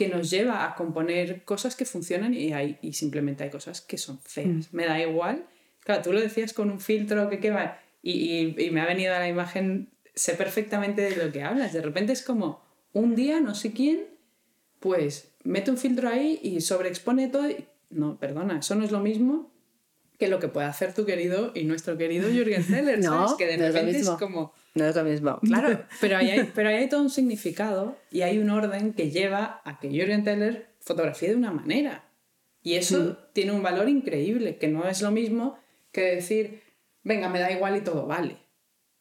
[0.00, 3.98] que nos lleva a componer cosas que funcionan y, hay, y simplemente hay cosas que
[3.98, 4.72] son feas.
[4.72, 5.44] Me da igual.
[5.84, 8.86] Claro, tú lo decías con un filtro que qué va y, y- y me ha
[8.86, 11.72] venido a la imagen, sé perfectamente de lo que hablas.
[11.74, 12.62] De repente es como
[12.94, 14.06] un día, no sé quién,
[14.78, 17.50] pues mete un filtro ahí y sobreexpone todo.
[17.50, 19.52] y- No, perdona, eso no es lo mismo
[20.18, 23.32] que lo que puede hacer tu querido y nuestro querido Jürgen Zeller, No, ¿sabes?
[23.38, 24.52] Que de no es lo repente es como...
[24.74, 25.38] No es lo mismo.
[25.42, 29.10] Claro, pero ahí, hay, pero ahí hay todo un significado y hay un orden que
[29.10, 32.04] lleva a que Jürgen Teller fotografíe de una manera.
[32.62, 35.58] Y eso tiene un valor increíble, que no es lo mismo
[35.92, 36.60] que decir,
[37.02, 38.36] venga, me da igual y todo vale.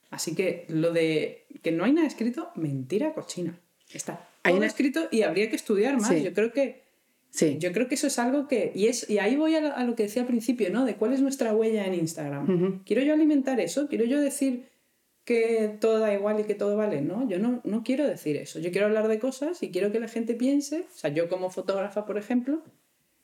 [0.09, 3.59] Así que lo de que no hay nada escrito, mentira cochina.
[3.93, 6.09] Está Hay escrito y habría que estudiar más.
[6.09, 6.23] Sí.
[6.23, 6.87] Yo creo que
[7.31, 7.57] Sí.
[7.59, 8.71] yo creo que eso es algo que.
[8.73, 10.85] Y, es, y ahí voy a lo, que decía al principio, ¿no?
[10.85, 12.83] De cuál es nuestra huella en Instagram.
[12.85, 13.87] ¿Quiero yo alimentar eso?
[13.87, 14.67] ¿Quiero yo decir
[15.29, 17.01] que todo da igual y que todo vale?
[17.01, 18.57] No, yo no, no quiero decir eso.
[18.59, 20.87] Yo quiero hablar de cosas y quiero que la gente piense.
[20.93, 22.63] O sea, yo como fotógrafa, por ejemplo,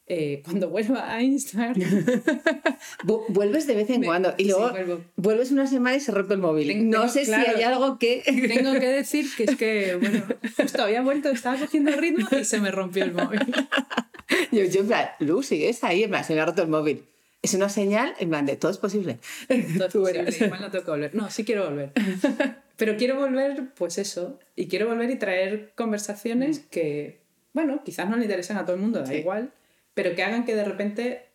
[0.08, 1.74] eh, cuando vuelva a Instagram.
[3.04, 6.40] Vu- Vuelves de vez en cuando y luego vuelves una semana y se rompe el
[6.40, 6.68] móvil.
[6.68, 7.44] Tengo- no sé claro.
[7.44, 8.22] si hay algo que...
[8.54, 10.24] Tengo que decir que es que, bueno,
[10.58, 13.40] justo había vuelto, estaba cogiendo el ritmo y se me rompió el móvil.
[14.52, 17.04] yo, yo en plan, Lu, sigues ahí, en plan, se me ha roto el móvil.
[17.46, 19.20] Es una señal, en plan, de todo es posible.
[19.78, 21.16] Todo es posible, igual no tengo que volver.
[21.16, 21.92] No, sí quiero volver.
[22.78, 24.38] Pero quiero volver, pues eso.
[24.56, 27.22] Y quiero volver y traer conversaciones que,
[27.54, 29.16] bueno, quizás no le interesan a todo el mundo, da Sí.
[29.16, 29.52] igual,
[29.94, 31.26] pero que hagan que de repente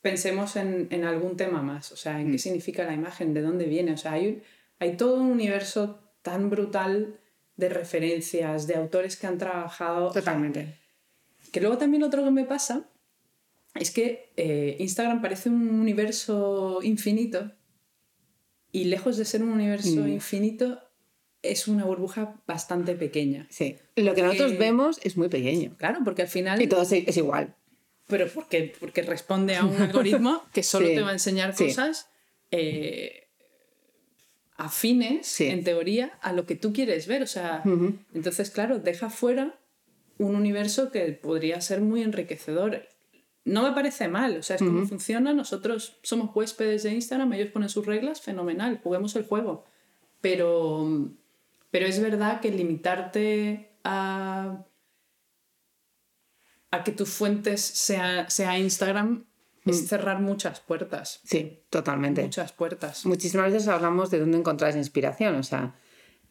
[0.00, 1.92] pensemos en, en algún tema más.
[1.92, 3.92] O sea, en qué significa la imagen, de dónde viene.
[3.92, 4.42] O sea, hay, un-
[4.80, 7.20] hay todo un universo tan brutal
[7.56, 10.10] de referencias, de autores que han trabajado.
[10.12, 10.74] Totalmente.
[11.52, 12.88] Que luego también otro que me pasa
[13.74, 17.52] es que eh, Instagram parece un universo infinito
[18.72, 20.08] y lejos de ser un universo Mm.
[20.08, 20.80] infinito
[21.42, 23.46] es una burbuja bastante pequeña.
[23.50, 23.76] Sí.
[23.96, 25.76] Lo que nosotros Eh, vemos es muy pequeño.
[25.78, 26.60] Claro, porque al final...
[26.60, 27.54] Y todo es, igual.
[28.08, 31.66] Pero porque, porque responde a un algoritmo que solo Sí, te va a enseñar sí.
[31.66, 32.08] cosas
[32.50, 33.28] eh,
[34.56, 35.46] afines, Sí.
[35.46, 37.22] en teoría, a lo que tú quieres ver.
[37.22, 37.62] O sea,
[38.14, 39.58] entonces, claro, deja fuera
[40.18, 42.88] un universo que podría ser muy enriquecedor.
[43.48, 45.32] No me parece mal, o sea, es como funciona.
[45.32, 49.64] Nosotros somos huéspedes de Instagram, ellos ponen sus reglas, fenomenal, juguemos el juego.
[50.20, 51.10] Pero,
[51.70, 54.64] pero es verdad que limitarte a,
[56.70, 59.24] a que tus fuentes sea, sea Instagram
[59.64, 61.20] es cerrar muchas puertas.
[61.24, 62.22] Sí, totalmente.
[62.22, 63.04] Muchas puertas.
[63.04, 65.34] Muchísimas veces hablamos de dónde encontrar esa inspiración.
[65.34, 65.74] O sea,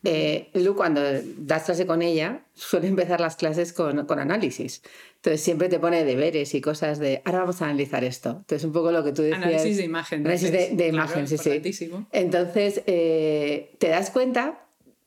[0.07, 1.01] eh, Lu, cuando
[1.37, 4.81] das clase con ella, suele empezar las clases con, con análisis.
[5.15, 8.29] Entonces siempre te pone deberes y cosas de, ahora vamos a analizar esto.
[8.29, 9.43] Entonces un poco lo que tú decías.
[9.43, 10.21] Análisis de imagen.
[10.21, 11.91] Análisis de, de Claro, imagen, sí, sí.
[12.11, 14.63] Entonces eh, te das cuenta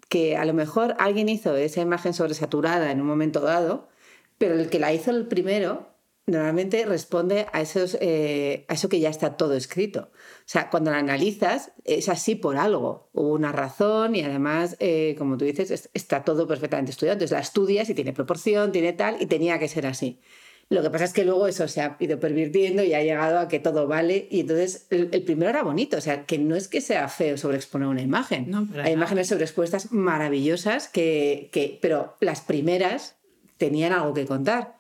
[0.09, 3.89] que a lo mejor alguien hizo esa imagen sobresaturada en un momento dado,
[4.39, 5.90] pero el que la hizo el primero
[6.31, 10.11] normalmente responde a, esos, eh, a eso que ya está todo escrito.
[10.13, 13.09] O sea, cuando la analizas, es así por algo.
[13.13, 17.15] Hubo una razón y además, eh, como tú dices, es- está todo perfectamente estudiado.
[17.15, 20.21] Entonces la estudias y tiene proporción, tiene tal, y tenía que ser así.
[20.69, 23.49] Lo que pasa es que luego eso se ha ido pervirtiendo y ha llegado a
[23.49, 24.29] que todo vale.
[24.31, 25.97] Y entonces el, el primero era bonito.
[25.97, 28.49] O sea, que no es que sea feo sobreexponer una imagen.
[28.51, 33.17] No, Hay imágenes sobreexpuestas maravillosas, que, que, pero las primeras
[33.57, 34.80] tenían algo que contar.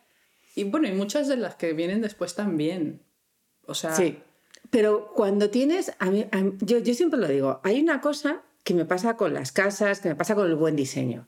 [0.54, 3.02] Y bueno, y muchas de las que vienen después también.
[3.66, 4.18] O sea, Sí.
[4.70, 8.74] Pero cuando tienes, a mí, a yo, yo siempre lo digo, hay una cosa que
[8.74, 11.26] me pasa con las casas, que me pasa con el buen diseño.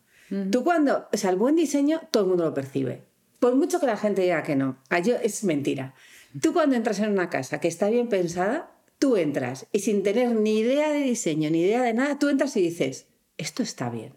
[0.50, 3.02] Tú cuando, o sea, el buen diseño todo el mundo lo percibe.
[3.38, 5.94] Por mucho que la gente diga que no, a yo, es mentira.
[6.40, 10.34] Tú cuando entras en una casa que está bien pensada, tú entras y sin tener
[10.34, 14.14] ni idea de diseño, ni idea de nada, tú entras y dices, esto está bien.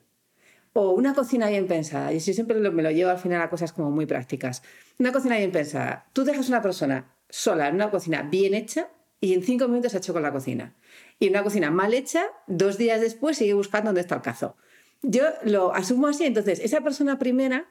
[0.78, 2.12] O una cocina bien pensada.
[2.12, 4.62] Y yo siempre me lo llevo al final a cosas como muy prácticas.
[5.00, 6.06] Una cocina bien pensada.
[6.12, 8.90] Tú dejas una persona sola en una cocina bien hecha
[9.22, 10.76] y en cinco minutos se ha hecho con la cocina.
[11.18, 14.58] Y una cocina mal hecha, dos días después sigue buscando dónde está el cazo.
[15.02, 16.26] Yo lo asumo así.
[16.26, 17.70] Entonces, esa persona primera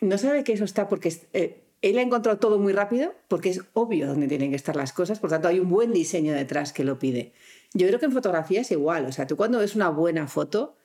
[0.00, 3.62] no sabe que eso está porque eh, él ha encontrado todo muy rápido porque es
[3.72, 6.84] obvio dónde tienen que estar las cosas, por tanto hay un buen diseño detrás que
[6.84, 7.32] lo pide.
[7.72, 10.76] Yo creo que en fotografía es igual, o sea, tú cuando ves una buena foto,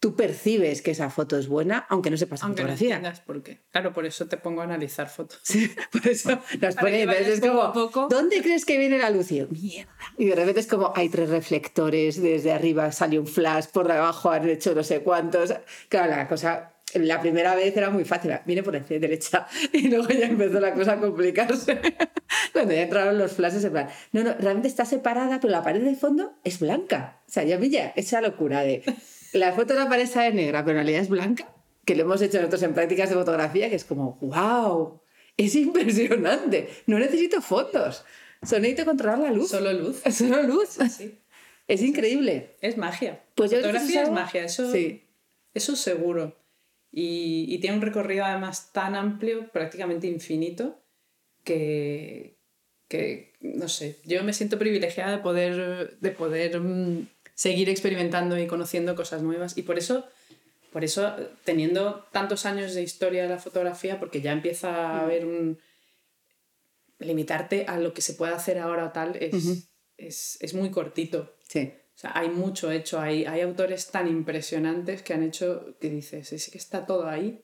[0.00, 2.96] tú percibes que esa foto es buena, aunque no sepas Aunque no fotografía.
[2.96, 3.62] entiendas por qué.
[3.70, 5.40] Claro, por eso te pongo a analizar fotos.
[5.42, 6.30] Sí, por eso
[6.60, 8.08] nos Para pone, que vayas es como, poco.
[8.10, 9.32] ¿dónde crees que viene la luz?
[9.32, 9.90] Y yo, mierda.
[10.18, 14.30] Y de repente es como, hay tres reflectores, desde arriba sale un flash, por debajo
[14.30, 15.54] han hecho no sé cuántos.
[15.88, 19.46] Claro, la cosa, la primera vez era muy fácil, viene por la derecha.
[19.72, 21.80] Y luego ya empezó la cosa a complicarse.
[22.52, 25.82] Cuando ya entraron los flashes, en plan, no, no, realmente está separada, pero la pared
[25.82, 27.20] de fondo es blanca.
[27.26, 28.82] O sea, ya pilla esa locura de,
[29.34, 31.52] la foto de la pared sale negra, pero en realidad es blanca,
[31.84, 35.00] que lo hemos hecho nosotros en prácticas de fotografía, que es como, wow,
[35.36, 36.68] es impresionante.
[36.86, 38.04] No necesito fondos,
[38.42, 39.50] solo necesito controlar la luz.
[39.50, 40.02] Solo luz.
[40.10, 40.78] Solo luz.
[40.90, 41.18] Sí.
[41.66, 42.56] Es increíble.
[42.60, 43.24] Es magia.
[43.34, 45.04] Pues yo Fotografía es magia, eso, Sí.
[45.54, 46.36] eso seguro.
[46.90, 50.80] Y, y tiene un recorrido además tan amplio, prácticamente infinito,
[51.42, 52.38] que,
[52.88, 58.46] que, no sé, yo me siento privilegiada de poder, de poder mm, seguir experimentando y
[58.46, 59.56] conociendo cosas nuevas.
[59.58, 60.06] Y por eso,
[60.72, 64.74] por eso, teniendo tantos años de historia de la fotografía, porque ya empieza Mm.
[64.74, 65.58] a haber un...
[67.00, 69.66] Limitarte a lo que se puede hacer ahora o tal es,
[69.98, 71.34] es, es muy cortito.
[71.48, 71.72] Sí.
[71.94, 76.32] O sea, hay mucho hecho, hay, hay autores tan impresionantes que han hecho que dices,
[76.32, 77.42] es que está todo ahí.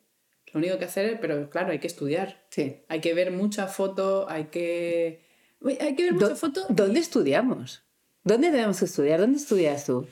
[0.52, 2.44] Lo único que hacer, pero claro, hay que estudiar.
[2.50, 2.82] Sí.
[2.88, 5.24] Hay que ver mucha foto, hay que...
[5.80, 6.66] Hay que ver mucha ¿Dó- foto.
[6.68, 7.82] ¿Dónde estudiamos?
[8.24, 9.20] ¿Dónde tenemos que estudiar?
[9.20, 10.06] ¿Dónde estudias tú?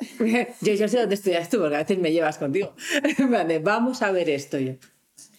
[0.60, 2.74] yo, yo sé dónde estudias tú, porque a veces me llevas contigo.
[3.62, 4.58] Vamos a ver esto.
[4.58, 4.74] Yo.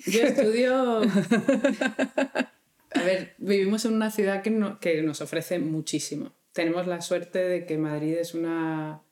[0.06, 1.02] Yo estudio...
[2.92, 6.34] A ver, vivimos en una ciudad que, no- que nos ofrece muchísimo.
[6.54, 9.04] Tenemos la suerte de que Madrid es una,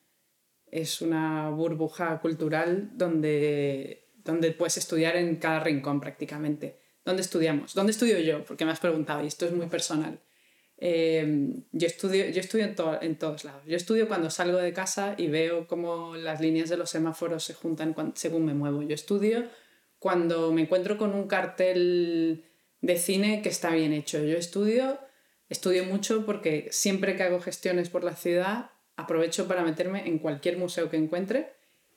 [0.71, 6.79] es una burbuja cultural donde, donde puedes estudiar en cada rincón prácticamente.
[7.05, 7.73] ¿Dónde estudiamos?
[7.75, 8.43] ¿Dónde estudio yo?
[8.43, 10.19] Porque me has preguntado y esto es muy personal.
[10.79, 13.63] Eh, yo estudio, yo estudio en, to- en todos lados.
[13.65, 17.53] Yo estudio cuando salgo de casa y veo cómo las líneas de los semáforos se
[17.55, 18.83] juntan según me muevo.
[18.83, 19.45] Yo estudio
[19.99, 22.43] cuando me encuentro con un cartel
[22.81, 24.19] de cine que está bien hecho.
[24.23, 24.99] Yo estudio,
[25.49, 30.57] estudio mucho porque siempre que hago gestiones por la ciudad aprovecho para meterme en cualquier
[30.57, 31.53] museo que encuentre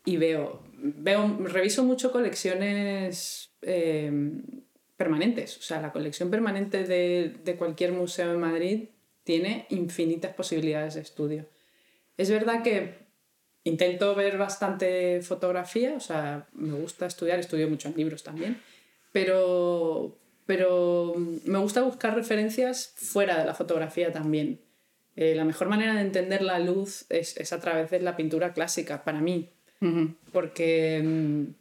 [0.06, 4.10] y veo, veo reviso mucho colecciones eh,
[5.00, 5.56] permanentes.
[5.56, 8.88] O sea, la colección permanente de, de cualquier museo en Madrid
[9.24, 11.46] tiene infinitas posibilidades de estudio.
[12.18, 12.98] Es verdad que
[13.64, 18.60] intento ver bastante fotografía, o sea, me gusta estudiar, estudio mucho en libros también,
[19.10, 24.60] pero, pero me gusta buscar referencias fuera de la fotografía también.
[25.16, 28.52] Eh, la mejor manera de entender la luz es, es a través de la pintura
[28.52, 29.48] clásica, para mí,
[30.30, 31.59] porque, mm,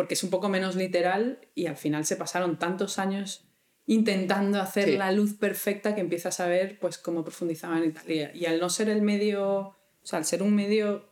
[0.00, 3.44] porque es un poco menos literal y al final se pasaron tantos años
[3.86, 4.96] intentando hacer Sí.
[4.96, 8.30] la luz perfecta que empiezas a ver pues cómo profundizaban en Italia.
[8.34, 11.04] Y al no ser el medio, o sea, al ser un medio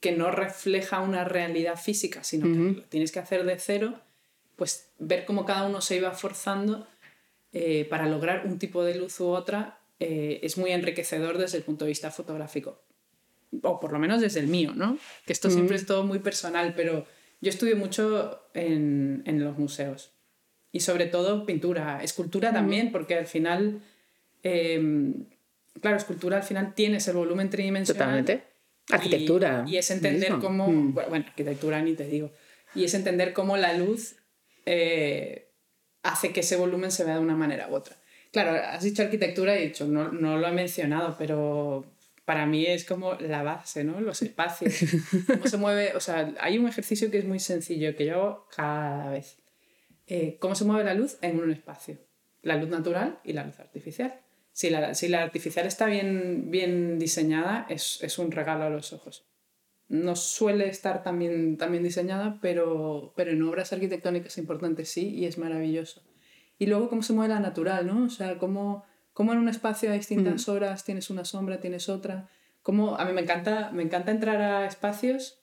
[0.00, 4.00] que no refleja una realidad física, sino que lo tienes que hacer de cero,
[4.56, 6.86] pues ver cómo cada uno se iba forzando
[7.52, 11.62] eh, para lograr un tipo de luz u otra eh, es muy enriquecedor desde el
[11.64, 12.80] punto de vista fotográfico
[13.62, 14.96] o por lo menos desde el mío, ¿no?
[15.26, 17.04] Que esto siempre es todo muy personal, pero
[17.40, 20.12] yo estudio mucho en, en los museos.
[20.72, 23.80] Y sobre todo pintura, escultura también, porque al final,
[24.44, 25.12] eh,
[25.80, 28.24] claro, escultura al final tienes el volumen tridimensional.
[28.24, 28.44] Totalmente.
[28.90, 29.64] Arquitectura.
[29.66, 30.44] Y, es entender mismo.
[30.44, 30.94] cómo, Mm.
[30.94, 32.30] bueno, bueno, arquitectura ni te digo,
[32.74, 34.16] y es entender cómo la luz
[34.66, 35.48] eh,
[36.02, 37.96] hace que ese volumen se vea de una manera u otra.
[38.32, 41.84] Claro, has dicho arquitectura y he dicho, no, no lo he mencionado, pero
[42.30, 44.00] para mí es como la base, ¿no?
[44.00, 44.72] Los espacios.
[45.26, 48.46] Cómo se mueve, o sea, hay un ejercicio que es muy sencillo, que yo hago
[48.54, 49.38] cada vez.
[50.06, 51.98] Eh, ¿Cómo se mueve la luz en un espacio?
[52.42, 54.20] La luz natural y la luz artificial.
[54.52, 58.92] Si la, si la artificial está bien, bien diseñada, es, es un regalo a los
[58.92, 59.26] ojos.
[59.88, 65.16] No suele estar tan bien, tan bien diseñada, pero, pero en obras arquitectónicas importantes sí,
[65.16, 66.04] y es maravilloso.
[66.60, 68.04] Y luego cómo se mueve la natural, ¿no?
[68.04, 68.84] O sea, cómo,
[69.20, 72.30] cómo en un espacio a distintas horas tienes una sombra, tienes otra.
[72.62, 75.42] Cómo, a mí me encanta, me encanta entrar a espacios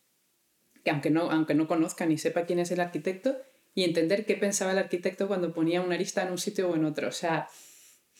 [0.83, 3.37] que aunque no, aunque no conozca ni sepa quién es el arquitecto,
[3.75, 6.85] y entender qué pensaba el arquitecto cuando ponía una arista en un sitio o en
[6.85, 7.07] otro.
[7.07, 7.49] O sea,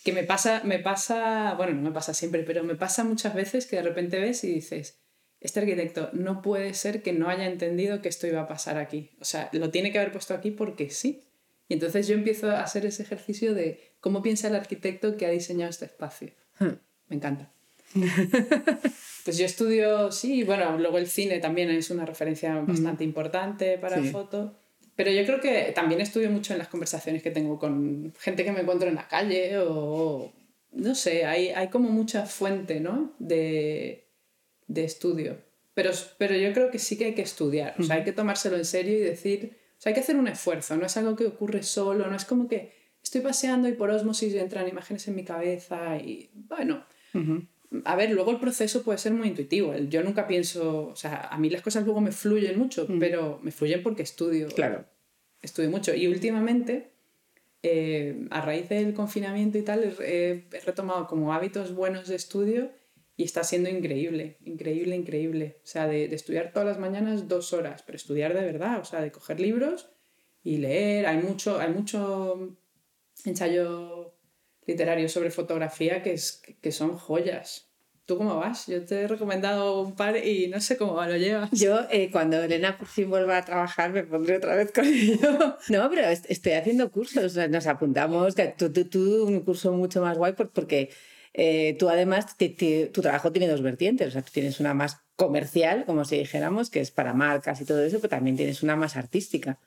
[0.04, 3.66] que me pasa, me pasa, bueno, no me pasa siempre, pero me pasa muchas veces
[3.66, 5.00] que de repente ves y dices,
[5.40, 9.10] este arquitecto no puede ser que no haya entendido que esto iba a pasar aquí.
[9.20, 11.24] O sea, lo tiene que haber puesto aquí porque sí.
[11.70, 15.30] Y entonces yo empiezo a hacer ese ejercicio de cómo piensa el arquitecto que ha
[15.30, 16.32] diseñado este espacio.
[16.60, 16.78] Hmm.
[17.10, 17.52] Me encanta.
[19.24, 24.02] Pues yo estudio, sí, bueno, luego el cine también es una referencia bastante importante para
[24.02, 24.10] Sí.
[24.10, 24.58] foto,
[24.96, 28.54] Pero yo creo que también estudio mucho en las conversaciones que tengo con gente que
[28.54, 30.32] me encuentro en la calle o,
[30.72, 33.14] no sé, hay, hay como mucha fuente, ¿no?
[33.20, 34.08] De,
[34.68, 35.40] de estudio.
[35.74, 38.56] Pero, pero yo creo que sí que hay que estudiar, o sea, hay que tomárselo
[38.56, 41.26] en serio y decir, o sea, hay que hacer un esfuerzo, no es algo que
[41.26, 45.24] ocurre solo, no es como que estoy paseando y por osmosis entran imágenes en mi
[45.24, 46.84] cabeza y bueno,
[47.86, 51.38] a ver, luego el proceso puede ser muy intuitivo, yo nunca pienso, o sea, a
[51.38, 54.48] mí las cosas luego me fluyen mucho, pero me fluyen porque estudio.
[54.50, 54.86] Claro.
[55.42, 56.90] Estudio mucho y últimamente,
[57.62, 62.72] eh, a raíz del confinamiento y tal, he retomado como hábitos buenos de estudio
[63.20, 65.60] y está siendo increíble, increíble, increíble.
[65.64, 69.02] O sea, de, estudiar todas las mañanas dos horas, pero estudiar de verdad, o sea,
[69.02, 69.90] de coger libros
[70.44, 71.08] y leer.
[71.08, 72.56] Hay mucho, hay mucho
[73.26, 74.14] ensayo
[74.68, 77.72] literario sobre fotografía que, es, que son joyas.
[78.06, 78.68] ¿Tú cómo vas?
[78.68, 81.50] Yo te he recomendado un par y no sé cómo lo llevas.
[81.52, 85.58] Yo, eh, cuando Elena por fin vuelva a trabajar, me pondré otra vez con ello.
[85.70, 88.36] No, pero estoy haciendo cursos, nos apuntamos.
[88.58, 90.92] Tú, tú, tú un curso mucho más guay porque
[91.34, 95.86] eh, tú además, tu trabajo tiene dos vertientes, o sea, tú tienes una más comercial,
[95.86, 98.96] como si dijéramos, que es para marcas y todo eso, pero también tienes una más
[98.96, 99.60] artística,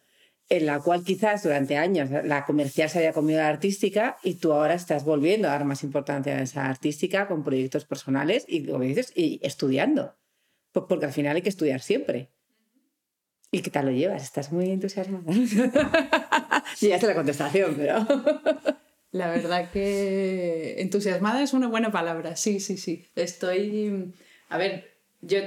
[0.48, 4.52] en la cual quizás durante años la comercial se había comido la artística y tú
[4.52, 8.84] ahora estás volviendo a dar más importancia a esa artística con proyectos personales y, como
[8.84, 10.16] dices, y estudiando,
[10.72, 12.30] porque al final hay que estudiar siempre.
[13.52, 14.22] ¿Y qué tal lo llevas?
[14.22, 15.24] ¿Estás muy entusiasmada?
[16.80, 18.06] ya sé la contestación, pero...
[19.12, 23.08] La verdad que entusiasmada es una buena palabra, sí, sí, sí.
[23.16, 24.14] Estoy,
[24.48, 25.40] a ver, yo,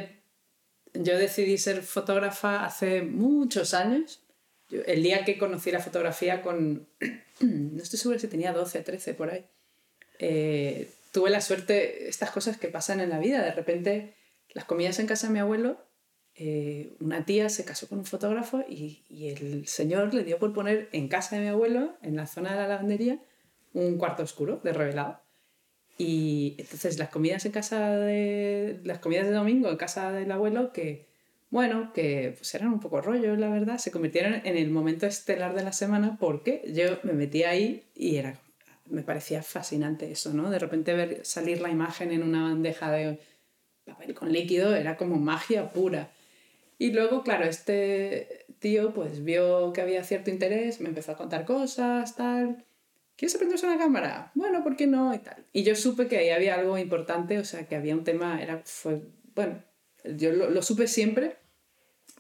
[0.94, 4.22] yo decidí ser fotógrafa hace muchos años.
[4.70, 6.88] el día que conocí la fotografía con,
[7.40, 9.46] no estoy segura si tenía 12, 13 por ahí,
[10.20, 14.16] eh, tuve la suerte, estas cosas que pasan en la vida, de repente
[14.54, 15.78] las comidas en casa de mi abuelo,
[16.36, 20.52] eh, una tía se casó con un fotógrafo y, y el señor le dio por
[20.52, 23.20] poner en casa de mi abuelo, en la zona de la lavandería,
[23.74, 25.20] un cuarto oscuro de revelado.
[25.98, 28.80] Y entonces las comidas en casa de.
[28.84, 31.08] las comidas de domingo en casa del abuelo, que,
[31.50, 35.54] bueno, que pues eran un poco rollo, la verdad, se convirtieron en el momento estelar
[35.54, 38.40] de la semana porque yo me metí ahí y era.
[38.90, 40.50] me parecía fascinante eso, ¿no?
[40.50, 43.20] De repente ver salir la imagen en una bandeja de
[43.86, 46.10] papel con líquido era como magia pura.
[46.80, 51.46] Y luego, claro, este tío pues vio que había cierto interés, me empezó a contar
[51.46, 52.66] cosas, tal
[53.24, 54.32] ¿quieres aprenderse una cámara?
[54.36, 55.16] Bueno, ¿por qué no?
[55.16, 55.46] Y tal.
[55.54, 58.62] Y yo supe que ahí había algo importante, o sea, que había un tema, era,
[58.66, 59.02] fue,
[59.34, 59.64] bueno,
[60.04, 61.38] yo lo, supe siempre,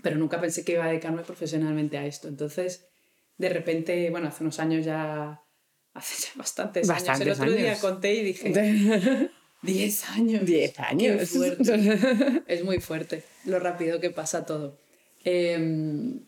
[0.02, 2.30] pero nunca pensé que iba a dedicarme profesionalmente a esto.
[2.30, 2.88] Entonces,
[3.38, 5.44] de repente, bueno, hace unos años ya,
[5.94, 9.30] hace ya bastantes, años, el otro día conté y dije...
[9.62, 10.46] 10 años.
[10.46, 11.18] 10 años.
[11.20, 12.44] Qué fuerte.
[12.48, 14.78] es muy fuerte lo rápido que pasa todo.
[15.26, 16.20] Eh,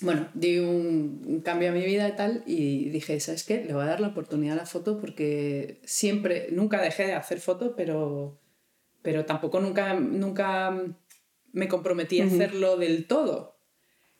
[0.00, 3.64] bueno, di un, cambio a mi vida y tal y dije, ¿sabes qué?
[3.64, 7.40] Le voy a dar la oportunidad a la foto porque siempre, nunca dejé de hacer
[7.40, 8.38] foto, pero,
[9.02, 10.74] pero tampoco nunca, nunca
[11.52, 13.56] me comprometí a hacerlo del todo.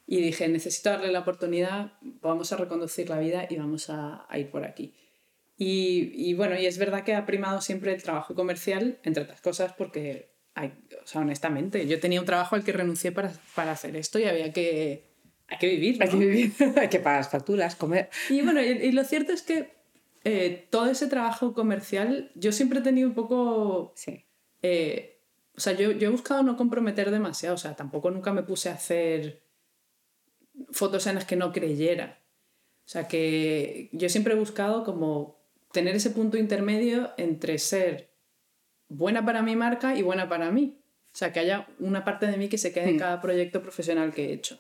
[0.07, 4.51] Y dije, necesito darle la oportunidad, vamos a reconducir la vida y vamos a, ir
[4.51, 4.95] por aquí.
[5.59, 9.41] Y, y, bueno, y es verdad que ha primado siempre el trabajo comercial, entre otras
[9.41, 13.73] cosas, porque, hay, o sea, honestamente, yo tenía un trabajo al que renuncié para, para
[13.73, 15.06] hacer esto y había que
[15.49, 16.03] hay que vivir.
[16.03, 18.11] Hay que vivir, hay que pagar las facturas, comer.
[18.29, 19.75] Y bueno, y, lo cierto es que
[20.25, 23.93] eh, todo ese trabajo comercial, yo siempre he tenido un poco.
[23.97, 24.25] Sí.
[24.63, 25.21] Eh,
[25.57, 28.69] o sea, yo, yo he buscado no comprometer demasiado, o sea, tampoco nunca me puse
[28.69, 29.43] a hacer
[30.71, 32.21] fotos en las que no creyera.
[32.85, 35.39] O sea, que yo siempre he buscado como
[35.73, 38.11] tener ese punto intermedio entre ser
[38.89, 40.79] buena para mi marca y buena para mí.
[41.13, 42.99] O sea, que haya una parte de mí que se quede en hmm.
[42.99, 44.59] cada proyecto profesional que he hecho.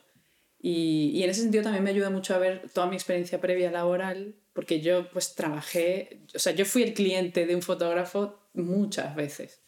[0.68, 4.34] Y, en ese sentido también me ayuda mucho a ver toda mi experiencia previa laboral,
[4.52, 9.62] porque yo pues trabajé, o sea, yo fui el cliente de un fotógrafo muchas veces.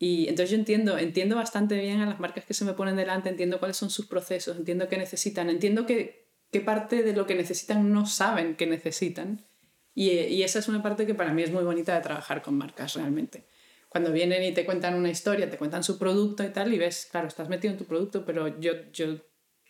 [0.00, 3.28] Y entonces yo entiendo, entiendo bastante bien a las marcas que se me ponen delante,
[3.28, 7.36] entiendo cuáles son sus procesos, entiendo qué necesitan, entiendo que, qué parte de lo que
[7.36, 9.46] necesitan no saben que necesitan.
[9.94, 12.58] Y, y esa es una parte que para mí es muy bonita de trabajar con
[12.58, 13.46] marcas realmente
[13.88, 17.06] cuando vienen y te cuentan una historia, te cuentan su producto y tal, y ves,
[17.10, 19.18] claro, estás metido en tu producto, pero yo, yo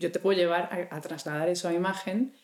[0.02, 2.34] yo te puedo llevar a, trasladar eso a imagen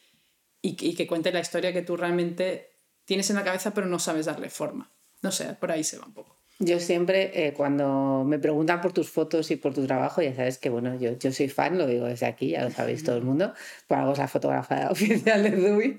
[0.62, 2.70] y, que cuente la historia que tú realmente
[3.05, 4.93] tienes en la cabeza pero no sabes darle forma.
[5.20, 6.37] No sé, por ahí se va un poco.
[6.61, 10.59] Yo siempre, eh, cuando me preguntan por tus fotos y por tu trabajo, ya sabes
[10.59, 13.22] que bueno, yo, yo soy fan, lo digo desde aquí, ya lo sabéis todo el
[13.22, 13.53] mundo,
[13.87, 15.97] por algo es la fotógrafa oficial de Dewey,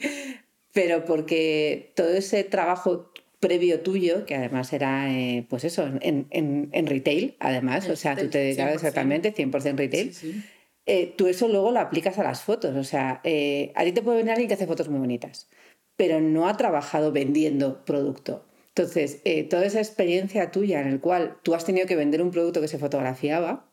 [0.73, 6.69] pero porque todo ese trabajo previo tuyo, que además era, eh, pues eso, en, en,
[6.73, 10.13] en, retail, además, o sea, tú te dedicabas exactamente 100% retail.
[10.13, 10.43] Sí, sí
[10.91, 12.75] eh, tú eso luego lo aplicas a las fotos.
[12.75, 15.47] O sea, eh, a ti te puede venir alguien que hace fotos muy bonitas,
[15.95, 18.47] pero no ha trabajado vendiendo producto.
[18.69, 22.31] Entonces, eh, toda esa experiencia tuya en el cual tú has tenido que vender un
[22.31, 23.71] producto que se fotografiaba,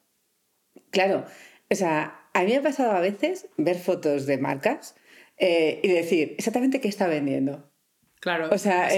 [0.91, 1.25] claro,
[1.71, 4.95] o sea, a mí me ha pasado a veces ver fotos de marcas
[5.39, 7.71] y decir exactamente qué está vendiendo.
[8.21, 8.89] Claro, o sea,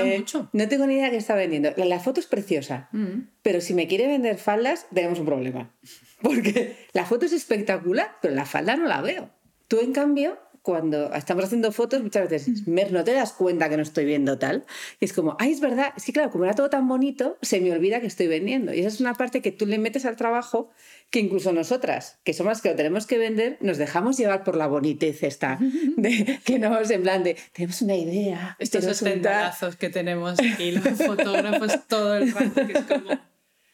[0.52, 1.72] no tengo ni idea de qué está vendiendo.
[1.76, 3.28] La, foto es preciosa, mm.
[3.42, 5.76] pero si me quiere vender faldas, tenemos un problema.
[6.20, 9.30] Porque la foto es espectacular, pero la falda no la veo.
[9.68, 10.38] Tú, en cambio,
[10.68, 14.38] cuando estamos haciendo fotos, muchas veces, Mer, no te das cuenta que no estoy viendo
[14.38, 14.66] tal.
[15.00, 17.60] Y es como, ay, es verdad, es que claro, como era todo tan bonito, se
[17.60, 18.74] me olvida que estoy vendiendo.
[18.74, 20.70] Y esa es una parte que tú le metes al trabajo
[21.08, 24.56] que incluso nosotras, que somos las que lo tenemos que vender, nos dejamos llevar por
[24.56, 25.58] la bonitez esta,
[25.96, 28.56] de, que nos en plan de, tenemos una idea.
[28.58, 33.18] Estos ostentazos que tenemos aquí, los fotógrafos todo el rato, que es como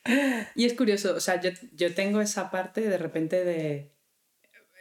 [0.54, 3.90] y es curioso, o sea, yo, yo tengo esa parte de repente de...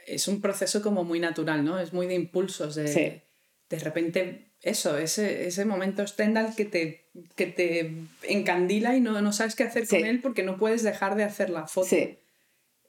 [0.06, 1.78] Es un proceso como muy natural, ¿no?
[1.78, 3.22] Es muy de impulsos, de,
[3.70, 7.06] de repente eso, ese, ese momento Stendhal que te,
[7.36, 11.16] que te encandila y no, no sabes qué hacer con él porque no puedes dejar
[11.16, 11.88] de hacer la foto.
[11.88, 12.18] Sí.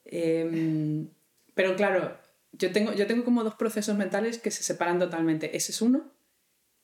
[0.06, 1.08] Em,
[1.54, 2.18] pero claro,
[2.54, 5.56] yo tengo, yo tengo como dos procesos mentales que se separan totalmente.
[5.56, 6.12] Ese es uno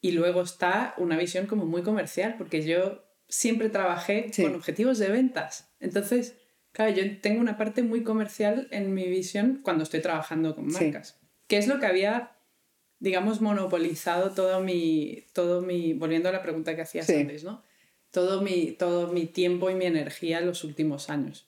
[0.02, 5.10] y luego está una visión como muy comercial, porque yo siempre trabajé con objetivos de
[5.10, 5.74] ventas.
[5.80, 6.36] Entonces,
[6.74, 11.18] claro, yo tengo una parte muy comercial en mi visión cuando estoy trabajando con marcas.
[11.48, 12.36] Que es lo que había,
[13.00, 17.64] digamos, monopolizado todo mi, todo mi, volviendo a la pregunta que hacías antes, ¿no?
[18.12, 21.48] Todo mi, todo mi tiempo y mi energía en los últimos años.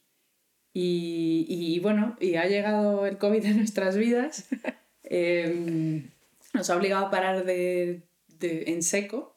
[0.71, 4.47] Y, y bueno, y ha llegado el COVID en nuestras vidas.
[5.05, 6.09] Em,
[6.53, 8.03] nos ha obligado a parar de,
[8.39, 9.32] de, en seco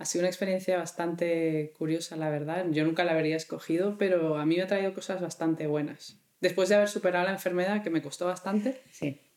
[0.00, 2.64] ha sido una experiencia bastante curiosa, la verdad.
[2.70, 6.16] Yo nunca la habría escogido, pero a mí me ha traído cosas bastante buenas.
[6.40, 8.80] Después de haber superado la enfermedad, que me costó bastante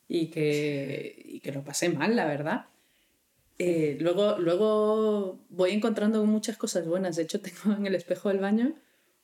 [0.07, 2.68] y, que, y que lo pasé mal, la verdad.
[3.59, 7.18] Eh, luego, luego voy encontrando muchas cosas buenas.
[7.18, 8.74] De hecho, tengo en el espejo del baño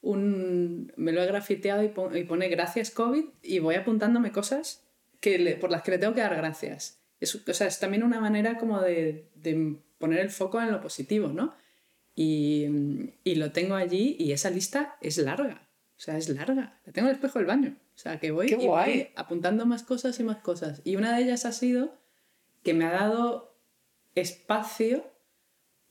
[0.01, 0.91] un...
[0.97, 1.87] Me lo he grafiteado y,
[2.25, 4.83] pone gracias COVID y voy apuntándome cosas
[5.21, 6.99] que por las que le tengo que dar gracias.
[7.21, 10.81] Es, o sea, es también una manera como de, de poner el foco en lo
[10.81, 11.53] positivo, ¿no?
[12.15, 12.65] Y,
[13.23, 16.79] y, lo tengo allí y esa lista es larga, o sea, es larga.
[16.85, 19.83] La tengo en el espejo del baño, o sea, que voy, y voy apuntando más
[19.83, 20.81] cosas y más cosas.
[20.83, 21.97] Y una de ellas ha sido
[22.63, 23.55] que me ha dado
[24.15, 25.05] espacio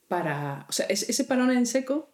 [0.07, 2.09] para, o sea, ese parón en seco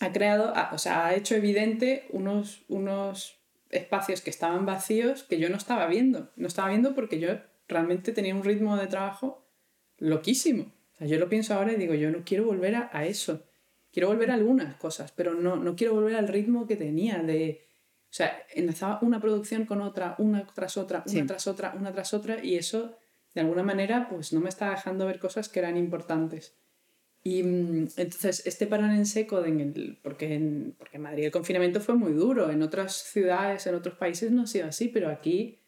[0.00, 3.38] ha creado, o sea, ha hecho evidente unos, unos
[3.70, 6.30] espacios que estaban vacíos que yo no estaba viendo.
[6.36, 7.38] No estaba viendo porque yo
[7.68, 9.46] realmente tenía un ritmo de trabajo
[9.98, 10.72] loquísimo
[11.06, 13.44] yo lo pienso ahora y digo, yo no quiero volver a, eso.
[13.92, 17.66] Quiero volver a algunas cosas, pero no, no quiero volver al ritmo que tenía de...
[18.04, 22.12] O sea, enlazaba una producción con otra, una tras otra, una tras otra, una tras
[22.12, 22.94] otra, y eso,
[23.34, 26.54] de alguna manera, pues no me estaba dejando ver cosas que eran importantes.
[27.24, 31.30] Y mm, entonces, este parón en seco, en el, porque, en, porque en Madrid el
[31.30, 35.08] confinamiento fue muy duro, en otras ciudades, en otros países no ha sido así, pero
[35.08, 35.60] aquí,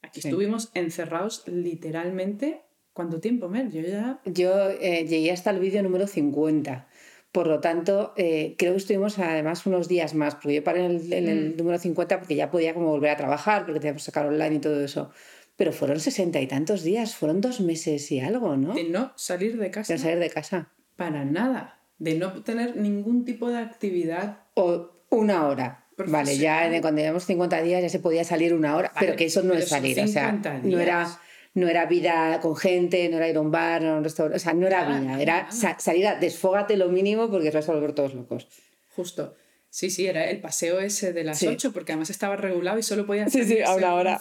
[0.00, 2.62] aquí estuvimos encerrados literalmente
[3.00, 3.72] ¿Cuánto tiempo, Mel?
[3.72, 4.20] Yo ya...
[4.26, 6.86] Yo eh, llegué hasta el vídeo número 50.
[7.32, 11.10] Por lo tanto, eh, creo que estuvimos además unos días más, porque yo paré en
[11.10, 11.56] el, mm.
[11.56, 14.58] número 50 porque ya podía como volver a trabajar, porque teníamos que sacar online y
[14.58, 15.12] todo eso.
[15.56, 18.74] Pero fueron sesenta y tantos días, fueron dos meses y algo, ¿no?
[18.74, 19.94] De no salir de casa.
[19.94, 20.68] De salir de casa.
[20.96, 21.80] Para nada.
[21.96, 24.40] De no tener ningún tipo de actividad.
[24.52, 25.86] O una hora.
[25.96, 29.42] Vale, ya cuando llevamos 50 días ya se podía salir una hora, pero que eso
[29.42, 29.98] no es salir.
[30.00, 30.32] O sea,
[30.62, 31.18] no era
[31.54, 34.36] no era vida con gente, no era ir a un bar, no era un restaurante,
[34.36, 38.14] o sea, no era vida, era salida, desfógate lo mínimo porque vas a volver todos
[38.14, 38.46] locos.
[38.94, 39.34] Justo.
[39.72, 43.06] Sí, sí, era el paseo ese de las 8, porque además estaba regulado y solo
[43.06, 44.20] podía hacer sí, sí, a una hora.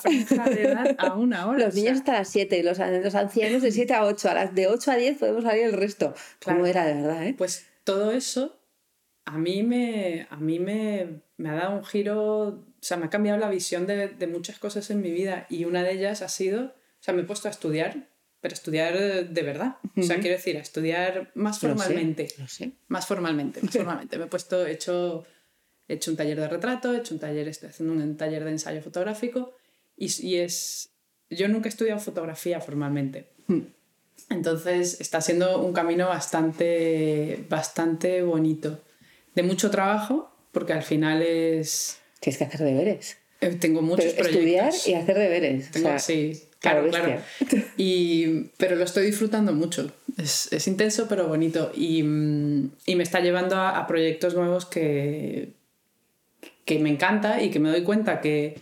[0.99, 1.65] a una hora.
[1.65, 4.67] Los niños hasta las 7, los, los ancianos de 7 a 8, a las de
[4.67, 6.13] 8 a 10 podemos salir el resto.
[6.45, 7.25] ¿Cómo era de verdad?
[7.25, 7.34] Eh?
[7.36, 8.59] Pues todo eso
[9.25, 13.09] a mí me, a mí me, me, ha dado un giro, o sea, me ha
[13.09, 16.30] cambiado la visión de, de muchas cosas en mi vida y una de ellas ha
[16.30, 18.10] sido o sea, me he puesto a estudiar,
[18.41, 19.78] pero estudiar de verdad.
[19.95, 22.28] O sea, quiero decir, a estudiar más formalmente.
[22.38, 24.18] Lo sé, Más formalmente, más formalmente.
[24.18, 25.26] Me he puesto, he hecho,
[25.88, 28.52] he hecho un taller de retrato, he hecho un taller, estoy haciendo un taller de
[28.52, 29.54] ensayo fotográfico
[29.95, 30.89] y, y es...
[31.30, 33.30] Yo nunca he estudiado fotografía formalmente.
[33.47, 33.62] Hmm.
[34.30, 38.82] Entonces está siendo un camino bastante, bastante bonito.
[39.36, 42.00] De mucho trabajo, porque al final es...
[42.20, 43.18] Tienes que hacer deberes.
[43.42, 45.70] Eh, tengo muchos Pero Estudiar y hacer deberes.
[45.98, 47.22] sí, Claro, claro.
[47.78, 49.94] Y, pero lo estoy disfrutando mucho.
[50.18, 51.72] Es, es intenso, pero bonito.
[51.74, 55.54] Y, y me está llevando a, a, proyectos nuevos que,
[56.66, 58.60] que me encanta y que me doy cuenta que,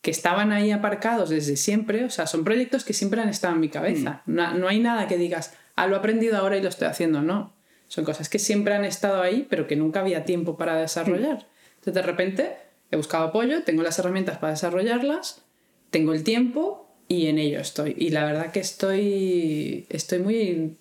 [0.00, 3.60] que estaban ahí aparcados desde siempre, o sea, son proyectos que siempre han estado en
[3.60, 4.22] mi cabeza.
[4.26, 4.34] Mm.
[4.34, 7.20] No, no hay nada que digas, ah, lo he aprendido ahora y lo estoy haciendo,
[7.20, 7.54] no.
[7.88, 11.46] Son cosas que siempre han estado ahí, pero que nunca había tiempo para desarrollar.
[11.76, 12.56] Entonces, de repente,
[12.90, 15.42] he buscado apoyo, tengo las herramientas para desarrollarlas,
[15.90, 17.94] tengo el tiempo y en ello estoy.
[17.98, 20.78] Y la verdad que estoy, estoy muy...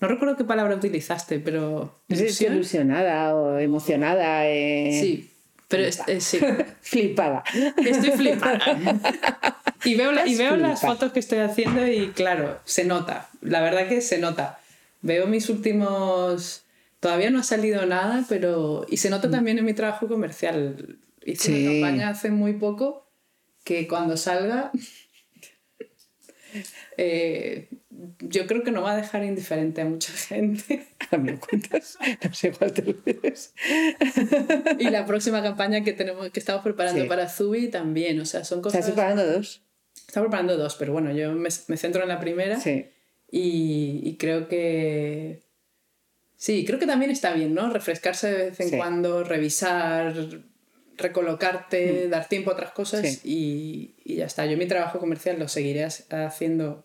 [0.00, 2.00] No recuerdo qué palabra utilizaste, pero...
[2.08, 2.54] Ilusión.
[2.54, 4.46] ilusionada o emocionada.
[4.48, 5.30] eh, Sí,
[5.66, 6.38] pero es- eh, sí.
[6.80, 7.42] Flipada.
[7.84, 8.60] Estoy flipada.
[9.84, 13.28] Y veo, la- y veo las fotos que estoy haciendo y claro, se nota.
[13.40, 14.60] La verdad que se nota.
[15.02, 16.62] Veo mis últimos...
[17.00, 18.84] Todavía no ha salido nada, pero...
[18.88, 20.96] Y se nota también en mi trabajo comercial.
[21.32, 21.66] Hice Sí.
[21.66, 23.10] una campaña hace muy poco
[23.64, 24.70] que cuando salga...
[26.96, 27.68] eh,
[28.20, 30.86] yo creo que no va a dejar indiferente a mucha gente.
[31.10, 31.98] Ahora me lo cuentas.
[32.24, 33.54] No sé cuál te lo dices.
[34.78, 37.08] Y la próxima campaña que tenemos que estamos preparando Sí.
[37.08, 38.20] para Zubi también.
[38.20, 38.80] O sea, son cosas...
[38.80, 39.62] Estás preparando dos.
[40.06, 42.86] Estamos preparando dos, pero bueno, yo me, me centro en la primera Sí.
[43.30, 45.42] y, y creo que...
[46.36, 47.68] Sí, creo que también está bien, ¿no?
[47.68, 48.76] Refrescarse de vez en Sí.
[48.76, 50.14] Cuando, revisar,
[50.98, 53.20] recolocarte, dar tiempo a otras cosas Sí.
[53.24, 54.44] y, y ya está.
[54.46, 56.84] Yo mi trabajo comercial lo seguiré haciendo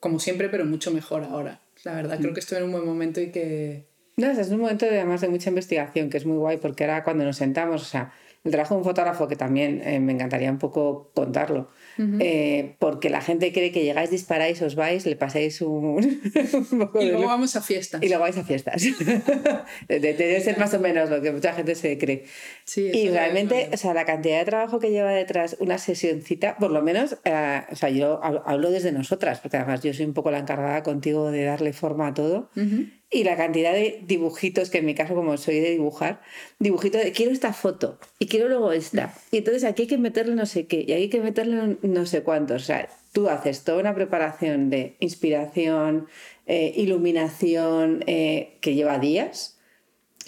[0.00, 1.60] como siempre, pero mucho mejor ahora.
[1.84, 2.22] La verdad, Mm.
[2.22, 3.84] creo que estoy en un buen momento y que...
[4.16, 7.04] No, es un momento de, además de mucha investigación, que es muy guay, porque ahora
[7.04, 8.12] cuando nos sentamos, o sea,
[8.44, 11.68] el trabajo de un fotógrafo, que también eh, me encantaría un poco contarlo,
[11.98, 15.96] eh, porque la gente cree que llegáis, disparáis, os vais, le pasáis un,
[16.70, 18.02] un poco Y de luego luz vamos a fiestas.
[18.02, 18.82] y luego vais a fiestas.
[19.88, 22.24] De- de- Debe ser más o menos lo que mucha gente se cree.
[22.64, 26.70] Sí, y realmente, o sea, la cantidad de trabajo que lleva detrás una sesioncita, por
[26.70, 30.30] lo menos, eh, o sea, yo hablo, desde nosotras, porque además yo soy un poco
[30.30, 32.50] la encargada contigo de darle forma a todo.
[32.56, 32.86] Ujú.
[33.08, 36.20] Y la cantidad de dibujitos, que en mi caso, como soy de dibujar,
[36.58, 39.14] dibujitos de quiero esta foto y quiero luego esta.
[39.30, 42.22] Y entonces aquí hay que meterle no sé qué y hay que meterle no sé
[42.22, 42.62] cuántos.
[42.62, 46.08] O sea, tú haces toda una preparación de inspiración,
[46.46, 49.55] eh, iluminación, eh, que lleva días.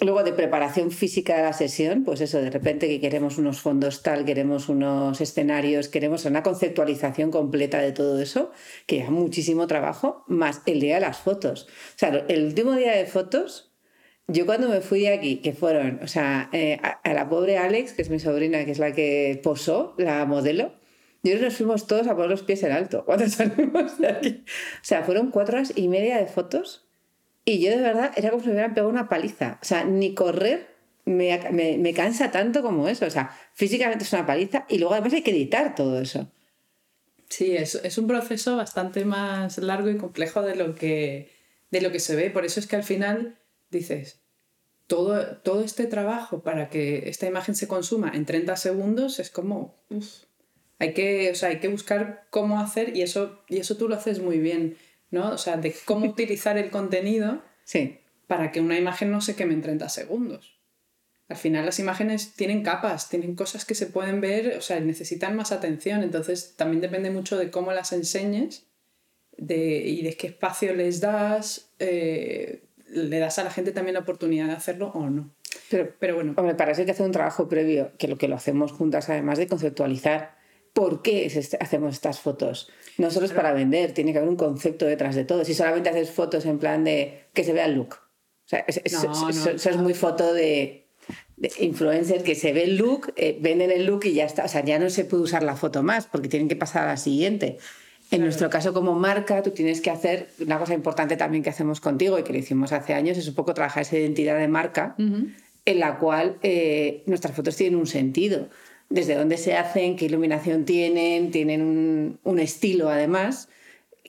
[0.01, 4.01] Luego de preparación física de la sesión, pues eso, de repente que queremos unos fondos
[4.01, 8.51] tal, queremos unos escenarios, queremos una conceptualización completa de todo eso,
[8.85, 11.67] que lleva muchísimo trabajo, más el día de las fotos.
[11.95, 13.73] O sea, el último día de fotos,
[14.27, 17.91] yo cuando me fui de aquí, que fueron, o sea, eh, a, la pobre Alex,
[17.91, 20.71] que es mi sobrina, que es la que posó, la modelo,
[21.23, 24.45] yo nos fuimos todos a poner los pies en alto cuando salimos de aquí.
[24.47, 26.88] O sea, fueron cuatro horas y media de fotos
[27.45, 29.59] y yo de verdad era como si me hubieran pegado una paliza.
[29.61, 30.67] O sea, ni correr
[31.05, 33.05] me, me, me cansa tanto como eso.
[33.05, 36.27] O sea, físicamente es una paliza y luego además hay que editar todo eso.
[37.29, 41.31] Sí, es, es un proceso bastante más largo y complejo de lo, que,
[41.69, 42.31] de lo que se ve.
[42.31, 43.37] Por eso es que al final
[43.69, 44.19] dices,
[44.87, 49.79] todo, todo este trabajo para que esta imagen se consuma en 30 segundos es como...
[50.79, 53.95] hay, que, o sea, hay que buscar cómo hacer y eso, y eso tú lo
[53.95, 54.75] haces muy bien,
[55.11, 55.31] ¿no?
[55.31, 59.53] O sea, de cómo utilizar el contenido Sí, para que una imagen no se queme
[59.53, 60.59] en 30 segundos.
[61.27, 65.35] Al final las imágenes tienen capas, tienen cosas que se pueden ver, o sea, necesitan
[65.35, 68.65] más atención, entonces también depende mucho de cómo las enseñes
[69.37, 73.99] de, y de qué espacio les das, eh, le das a la gente también la
[73.99, 75.29] oportunidad de hacerlo o no.
[75.69, 78.27] pero, Pero bueno, hombre, para eso hay que hacer un trabajo previo, que lo que
[78.27, 80.38] lo hacemos juntas, además de conceptualizar
[80.79, 82.69] por qué es este- hacemos estas fotos.
[82.97, 85.43] No solo es para vender, tiene que haber un concepto detrás de todo.
[85.43, 87.95] Si solamente haces fotos en plan de que se vea el look.
[87.95, 89.29] O sea, es- es- No, eso- no.
[89.29, 90.85] eso- eso es muy foto de,
[91.35, 94.45] de influencers que se ve el look, eh, venden el look y ya está.
[94.45, 96.91] O sea, ya no se puede usar la foto más porque tienen que pasar a
[96.91, 97.57] la siguiente.
[98.11, 101.81] En nuestro caso, como marca, tú tienes que hacer una cosa importante también que hacemos
[101.81, 104.95] contigo y que lo hicimos hace años, es un poco trabajar esa identidad de marca
[105.65, 108.47] en la cual eh, nuestras fotos tienen un sentido.
[108.89, 113.49] Desde dónde se hacen, qué iluminación tienen, tienen un, un estilo además,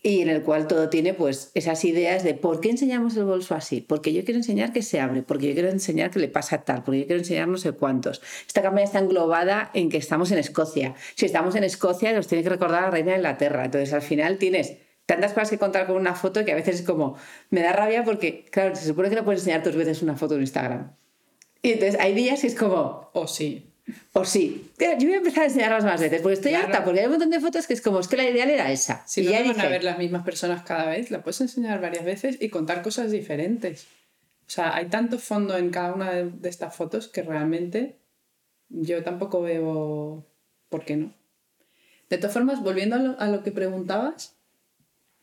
[0.03, 3.55] y en el cual todo tiene pues esas ideas de por qué enseñamos el bolso
[3.55, 6.63] así, porque yo quiero enseñar que se abre, porque yo quiero enseñar que le pasa
[6.63, 8.23] tal, porque yo quiero enseñar no sé cuántos.
[8.47, 10.95] Esta campaña está englobada en que estamos en Escocia.
[11.17, 13.67] Si estamos en Escocia nos tiene que recordar a la reina de Inglaterra.
[13.67, 16.83] Entonces al final tienes tantas cosas que contar con una foto que a veces es
[16.83, 17.17] como,
[17.51, 20.37] me da rabia porque, claro, se supone que no puedes enseñar dos veces una foto
[20.37, 20.93] en Instagram.
[21.63, 23.70] Y entonces hay días que es como, o sí.
[24.13, 26.67] O sí, yo voy a empezar a enseñarlas más veces, porque estoy Claro.
[26.67, 28.71] harta, porque hay un montón de fotos que es como, es que la ideal era
[28.73, 29.05] esa.
[29.07, 31.81] Si y no ya van a ver las mismas personas cada vez, la puedes enseñar
[31.81, 33.87] varias veces y contar cosas diferentes.
[34.47, 37.97] O sea, hay tanto fondo en cada una de, de estas fotos que realmente
[38.69, 40.27] yo tampoco veo
[40.69, 41.13] por qué no.
[42.09, 44.35] De todas formas, volviendo a lo, a lo que preguntabas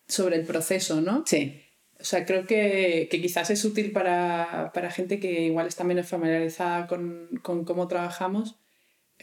[0.07, 1.23] sobre el proceso, ¿no?
[1.25, 1.61] Sí,
[1.99, 6.07] O sea, creo que, que quizás es útil para, para gente que igual está menos
[6.07, 8.55] familiarizada con, con cómo trabajamos.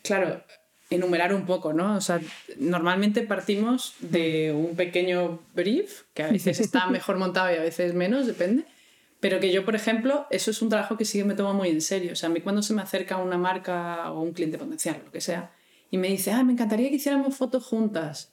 [0.02, 0.42] Claro,
[0.90, 1.96] enumerar un poco, ¿no?
[1.96, 2.20] O sea,
[2.58, 7.94] normalmente partimos de un pequeño brief, que a veces está mejor montado y a veces
[7.94, 8.64] menos, depende.
[9.20, 11.70] Pero que yo, por ejemplo, eso es un trabajo que sí que me tomo muy
[11.70, 12.12] en serio.
[12.12, 15.10] O sea, a mí cuando se me acerca una marca o un cliente potencial, lo
[15.10, 15.50] que sea,
[15.90, 18.32] y me dice, ah, me encantaría que hiciéramos fotos juntas.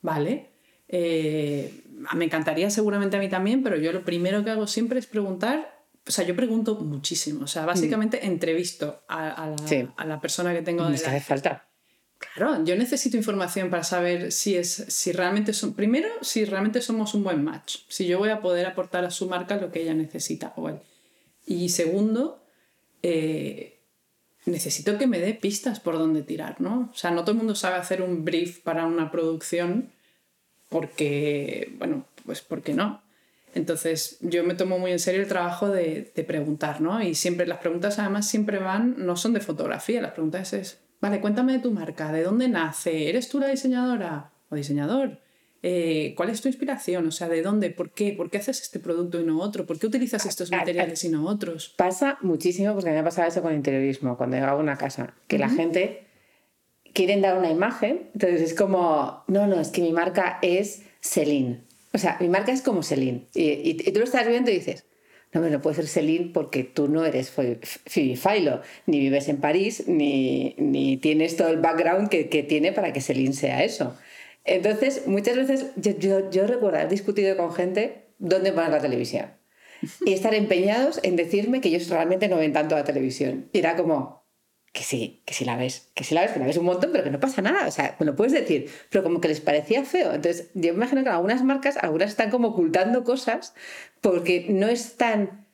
[0.00, 0.50] Vale.
[0.88, 1.81] Eh,
[2.14, 5.82] me encantaría seguramente a mí también, pero yo lo primero que hago siempre es preguntar
[6.06, 7.44] o sea, yo pregunto muchísimo.
[7.44, 8.26] O sea, básicamente mm.
[8.26, 9.54] entrevisto a,
[10.04, 10.88] la, persona que tengo.
[10.88, 11.68] Me hace falta.
[12.18, 17.14] Claro, yo necesito información para saber si es, si realmente son, primero, si realmente somos
[17.14, 19.94] un buen match, si yo voy a poder aportar a su marca lo que ella
[19.94, 20.78] necesita o él.
[21.46, 22.44] Y segundo,
[23.02, 23.80] eh,
[24.46, 26.90] necesito que me dé pistas por dónde tirar, ¿no?
[26.92, 29.90] O sea, no todo el mundo sabe hacer un brief para una producción
[30.72, 33.00] porque, bueno, pues porque no.
[33.54, 37.00] Entonces, yo me tomo muy en serio el trabajo de, de, preguntar, ¿no?
[37.02, 41.20] Y siempre, las preguntas además siempre van, no son de fotografía, las preguntas es, vale,
[41.20, 43.10] cuéntame de tu marca, ¿de dónde nace?
[43.10, 45.18] ¿Eres tú la diseñadora o diseñador?
[45.62, 47.06] Eh, ¿Cuál es tu inspiración?
[47.06, 47.70] O sea, ¿de dónde?
[47.70, 48.12] ¿Por qué?
[48.12, 49.64] ¿Por qué haces este producto y no otro?
[49.64, 51.74] ¿Por qué utilizas estos materiales y no otros?
[51.76, 55.38] Pasa muchísimo, porque me ha pasado eso con interiorismo, cuando llego a una casa, que
[55.38, 56.06] la gente
[56.92, 61.60] quiere dar una imagen, entonces es como, no, no, es que mi marca es Celine
[61.92, 63.26] o sea, mi marca es como Celine.
[63.34, 64.84] Y, tú lo estás viendo y dices,
[65.32, 69.84] no, no puede ser Celine porque tú no eres Phoebe Philo, ni vives en París,
[69.86, 73.96] ni, tienes todo el background que, tiene para que Celine sea eso.
[74.44, 79.26] Entonces, muchas veces yo, yo, yo recuerdo haber discutido con gente dónde poner la televisión
[80.04, 83.48] y estar empeñados en decirme que ellos realmente no ven tanto la televisión.
[83.52, 84.21] Y era como,
[84.72, 86.90] que sí, que sí la ves, que sí la ves, que la ves un montón,
[86.92, 87.66] pero que no pasa nada.
[87.66, 90.14] O sea, me lo puedes decir, pero como que les parecía feo.
[90.14, 93.54] Entonces, yo me imagino que algunas marcas, algunas están como ocultando cosas
[94.00, 95.46] porque no es tan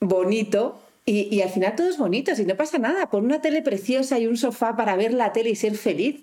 [0.00, 3.08] bonito y, y, al final todo es bonito, si no pasa nada.
[3.08, 6.22] Por una tele preciosa y un sofá para ver la tele y ser feliz.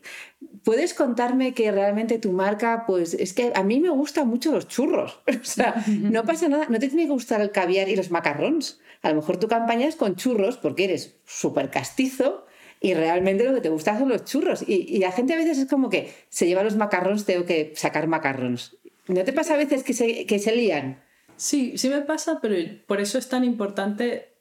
[0.64, 4.68] ¿Puedes contarme que realmente tu marca, pues es que a mí me gustan mucho los
[4.68, 5.20] churros?
[5.28, 8.80] O sea, no pasa nada, no te tiene que gustar el caviar y los macarrons.
[9.02, 12.46] A lo mejor tu campaña es con churros porque eres súper castizo
[12.80, 14.64] y realmente lo que te gusta son los churros.
[14.68, 18.08] Y, la gente a veces es como que se lleva los macarrons, tengo que sacar
[18.08, 18.78] macarrons.
[19.08, 21.02] ¿No te pasa a veces que se, que se lían?
[21.38, 22.56] Sí, sí me pasa, pero
[22.86, 24.35] por eso es tan importante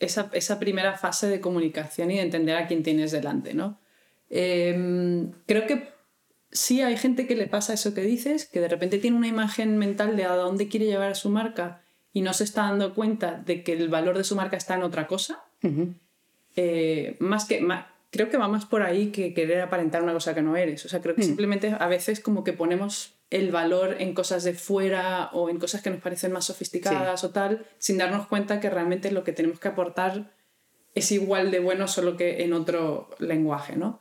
[0.00, 3.80] esa, esa, primera fase de comunicación y de entender a quién tienes delante, ¿no?
[4.30, 5.88] Em, creo que
[6.50, 9.76] sí hay gente que le pasa eso que dices, que de repente tiene una imagen
[9.78, 11.82] mental de a dónde quiere llevar a su marca
[12.12, 14.82] y no se está dando cuenta de que el valor de su marca está en
[14.82, 15.44] otra cosa.
[16.56, 17.66] Eh, más que,
[18.10, 20.84] creo que va más por ahí que querer aparentar una cosa que no eres.
[20.84, 21.26] O sea, creo que mm.
[21.26, 25.82] simplemente a veces como que ponemos el valor en cosas de fuera o en cosas
[25.82, 29.60] que nos parecen más sofisticadas o tal, sin darnos cuenta que realmente lo que tenemos
[29.60, 30.32] que aportar
[30.94, 34.00] es igual de bueno, solo que en otro lenguaje, ¿no?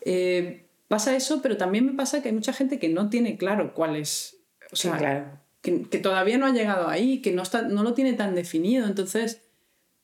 [0.00, 3.74] Eh, pasa eso, pero también me pasa que hay mucha gente que no tiene claro
[3.74, 4.38] cuál es.
[4.72, 8.34] O sea, que, todavía no ha llegado ahí, que no, está, no lo tiene tan
[8.34, 8.86] definido.
[8.86, 9.41] Entonces,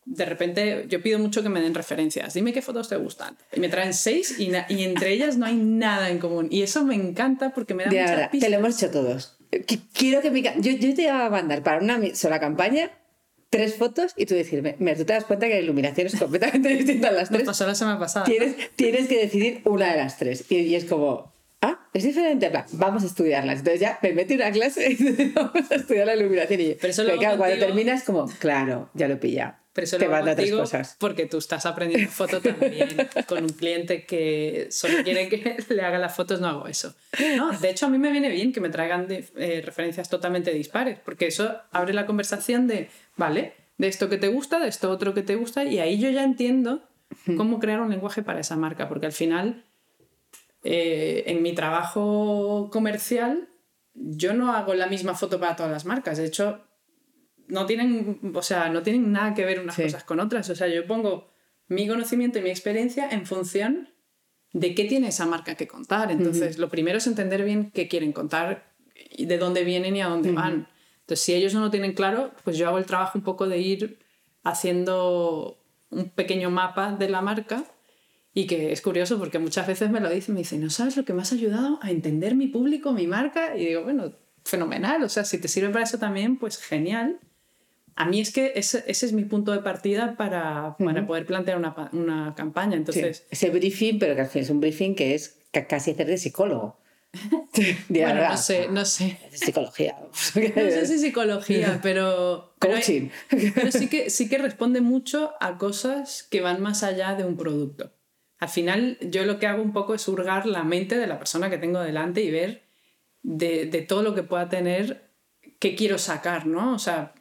[0.09, 2.34] de repente yo pido mucho que me den referencias.
[2.34, 3.36] Dime qué fotos te gustan.
[3.52, 6.48] Y me traen seis y, y entre ellas no hay nada en común.
[6.50, 9.36] Y eso me encanta porque me da de mucha Te lo hemos hecho todos.
[9.92, 10.42] Quiero que mi...
[10.42, 12.90] yo, yo te iba a mandar para una sola campaña
[13.50, 16.68] tres fotos y tú decirme, mira, tú te das cuenta que la iluminación es completamente
[16.76, 17.40] distinta a las tres.
[17.40, 18.24] Nos pasó la semana pasada.
[18.24, 20.50] Tienes, tienes que decidir una de las tres.
[20.50, 23.59] y es como, ah, es diferente, vamos a estudiarlas.
[23.61, 26.61] Entonces ya me metí una clase y vamos a estudiar la iluminación.
[26.61, 27.04] Y Pero eso
[27.36, 29.61] cuando terminas, como, claro, ya lo pilla.
[29.73, 30.97] Pero eso te manda tres cosas.
[30.99, 32.89] Porque tú estás aprendiendo foto también
[33.27, 36.95] con un cliente que solo quiere que le haga las fotos, no hago eso.
[37.37, 40.99] No, de hecho, a mí me viene bien que me traigan eh, referencias totalmente dispares,
[41.05, 45.14] porque eso abre la conversación de, vale, de esto que te gusta, de esto otro
[45.14, 46.83] que te gusta, y ahí yo ya entiendo
[47.37, 49.64] cómo crear un lenguaje para esa marca, porque al final
[50.64, 53.49] eh, en mi trabajo comercial
[53.95, 56.19] yo no hago la misma foto para todas las marcas.
[56.19, 56.61] De hecho,
[57.49, 60.49] no tienen, o sea, no tienen nada que ver unas cosas con otras.
[60.51, 61.30] O sea, yo pongo
[61.66, 63.88] mi conocimiento y mi experiencia en función
[64.53, 66.11] de qué tiene esa marca que contar.
[66.11, 68.74] Entonces, lo primero es entender bien qué quieren contar
[69.11, 70.68] y de dónde vienen y a dónde van.
[71.01, 73.59] Entonces, si ellos no lo tienen claro, pues yo hago el trabajo un poco de
[73.59, 73.99] ir
[74.42, 75.59] haciendo
[75.90, 77.64] un pequeño mapa de la marca
[78.34, 81.05] y que es curioso porque muchas veces me lo dicen, me dicen, ¿no sabes lo
[81.05, 83.57] que me has ayudado a entender mi público, mi marca?
[83.57, 84.12] Y digo, bueno,
[84.44, 87.18] fenomenal, o sea, si te sirve para eso también, pues genial.
[87.99, 91.59] A mí es que ese, ese es mi punto de partida para, para poder plantear
[91.59, 92.76] una, una campaña.
[92.76, 96.78] Entonces, ese briefing, pero que es un briefing que es casi hacer de psicólogo.
[97.88, 99.18] bueno, no sé, no sé.
[99.32, 99.96] Psicología.
[100.01, 102.55] no sé si psicología, pero.
[102.61, 103.09] Coaching.
[103.53, 107.36] pero sí, que, sí que responde mucho a cosas que van más allá de un
[107.36, 107.92] producto.
[108.38, 111.51] Al final yo lo que hago un poco es hurgar la mente de la persona
[111.51, 112.62] que tengo delante y ver
[113.22, 115.11] de, de todo lo que pueda tener,
[115.59, 116.74] qué quiero sacar, ¿no?
[116.74, 117.14] O sea,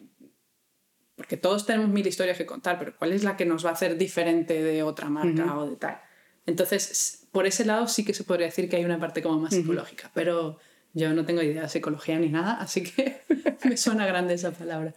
[1.17, 3.73] porque todos tenemos mil historias que contar, pero ¿cuál es la que nos va a
[3.73, 5.99] hacer diferente de otra marca o de tal?
[6.45, 9.53] Entonces, por ese lado sí que se podría decir que hay una parte como más
[9.53, 10.59] psicológica, pero
[10.93, 13.17] yo no tengo idea de psicología ni nada, así que
[13.65, 14.93] me suena grande esa palabra.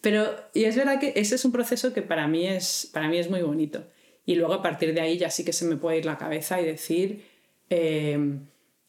[0.00, 3.18] Pero, y es verdad que ese es un proceso que para mí es, para mí
[3.18, 3.84] es muy bonito.
[4.24, 6.60] Y luego a partir de ahí ya sí que se me puede ir la cabeza
[6.60, 7.26] y decir,
[7.68, 8.16] eh,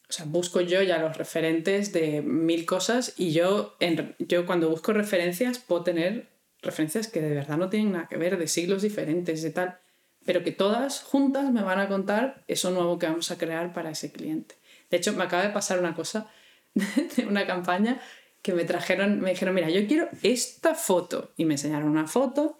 [0.07, 4.69] o sea, busco yo ya los referentes de mil cosas y yo, en, yo cuando
[4.69, 6.34] busco referencias puedo tener
[6.65, 9.79] referencias que de verdad no tienen nada que ver, de siglos diferentes, de tal
[10.25, 13.91] pero que todas juntas me van a contar eso nuevo que vamos a crear para
[13.91, 14.55] ese cliente.
[14.89, 16.27] De hecho, me acaba de pasar una cosa
[16.73, 18.01] de una campaña
[18.41, 21.31] que me trajeron, me dijeron, mira, yo quiero esta foto.
[21.37, 22.57] Y me enseñaron una foto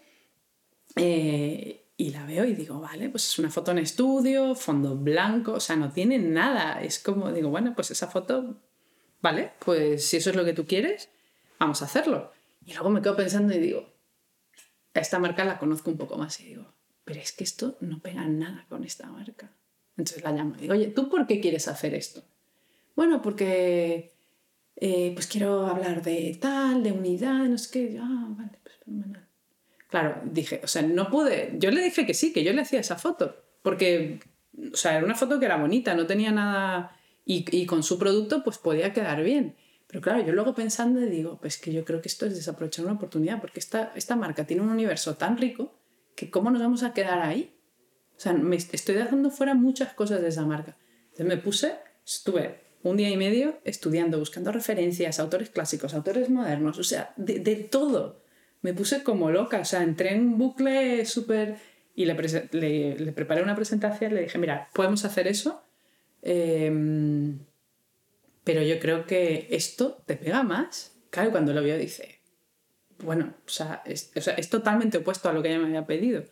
[0.96, 5.54] eh, y la veo y digo, vale, pues es una foto en estudio, fondo blanco,
[5.54, 6.82] o sea, no tiene nada.
[6.82, 8.58] Es como, digo, bueno, pues esa foto,
[9.22, 11.10] vale, pues si eso es lo que tú quieres,
[11.60, 12.32] vamos a hacerlo.
[12.66, 13.95] Y luego me quedo pensando y digo,
[15.02, 16.74] esta marca la conozco un poco más y digo,
[17.04, 19.52] pero es que esto no pega nada con esta marca.
[19.98, 22.24] Entonces la llamo y digo, oye, ¿tú por qué quieres hacer esto?
[22.96, 24.14] Bueno, porque
[24.76, 28.00] eh, pues quiero hablar de tal, de unidad, no sé qué.
[28.02, 29.28] Ah, vale, pues fenomenal.
[29.90, 32.80] Claro, dije, o sea, no pude, yo le dije que sí, que yo le hacía
[32.80, 34.20] esa foto, porque,
[34.74, 37.98] o sea, era una foto que era bonita, no tenía nada, y, y con su
[37.98, 39.56] producto pues podía quedar bien.
[39.96, 42.96] Pero claro, yo luego pensando digo, pues que yo creo que esto es desaprovechar una
[42.96, 45.74] oportunidad, porque esta, esta marca tiene un universo tan rico
[46.18, 47.56] que cómo nos vamos a quedar ahí.
[48.18, 50.76] O sea, me estoy dejando fuera muchas cosas de esa marca.
[51.04, 51.76] Entonces me puse,
[52.06, 57.40] estuve un día y medio estudiando, buscando referencias, autores clásicos, autores modernos, o sea, de,
[57.40, 58.22] de todo.
[58.64, 61.56] Me puse como loca, o sea, entré en un bucle súper...
[61.96, 62.16] Y le,
[62.52, 65.64] le, le, preparé una presentación, le dije, mira, podemos hacer eso,
[66.22, 66.70] eh,
[68.46, 70.94] pero yo creo que esto te pega más.
[71.10, 72.20] Claro, cuando lo vio dice,
[73.00, 75.86] bueno, o sea, es, o sea, es totalmente opuesto a lo que ella me había
[75.86, 76.24] pedido.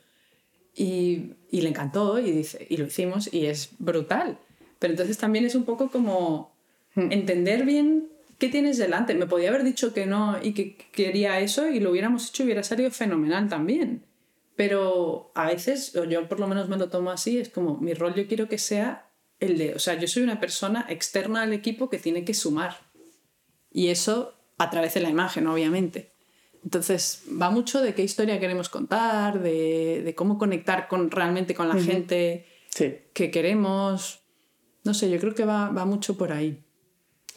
[0.75, 4.37] Y, y, le encantó y, dice, y lo hicimos y es brutal.
[4.79, 6.55] Pero entonces también es un poco como
[6.95, 7.11] hmm.
[7.11, 9.15] entender bien qué tienes delante.
[9.15, 12.45] Me podía haber dicho que no y que quería eso y lo hubiéramos hecho y
[12.45, 14.03] hubiera salido fenomenal también.
[14.55, 17.95] Pero a veces, o yo por lo menos me lo tomo así, es como mi
[17.95, 19.09] rol yo quiero que sea
[19.43, 22.77] el de, o sea, yo soy una persona externa al equipo que tiene que sumar.
[23.71, 26.11] Y eso a través de la imagen, obviamente.
[26.63, 31.67] Entonces, va mucho de qué historia queremos contar, de, de cómo conectar con, realmente con
[31.67, 32.45] la gente
[33.13, 34.21] que queremos.
[34.83, 36.63] No sé, yo creo que va, va, mucho por ahí.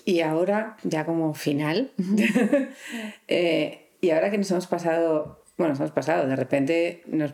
[0.05, 1.93] Y ahora, ya como final,
[3.29, 7.33] eh, y ahora que nos hemos pasado, bueno, nos hemos pasado, de repente nos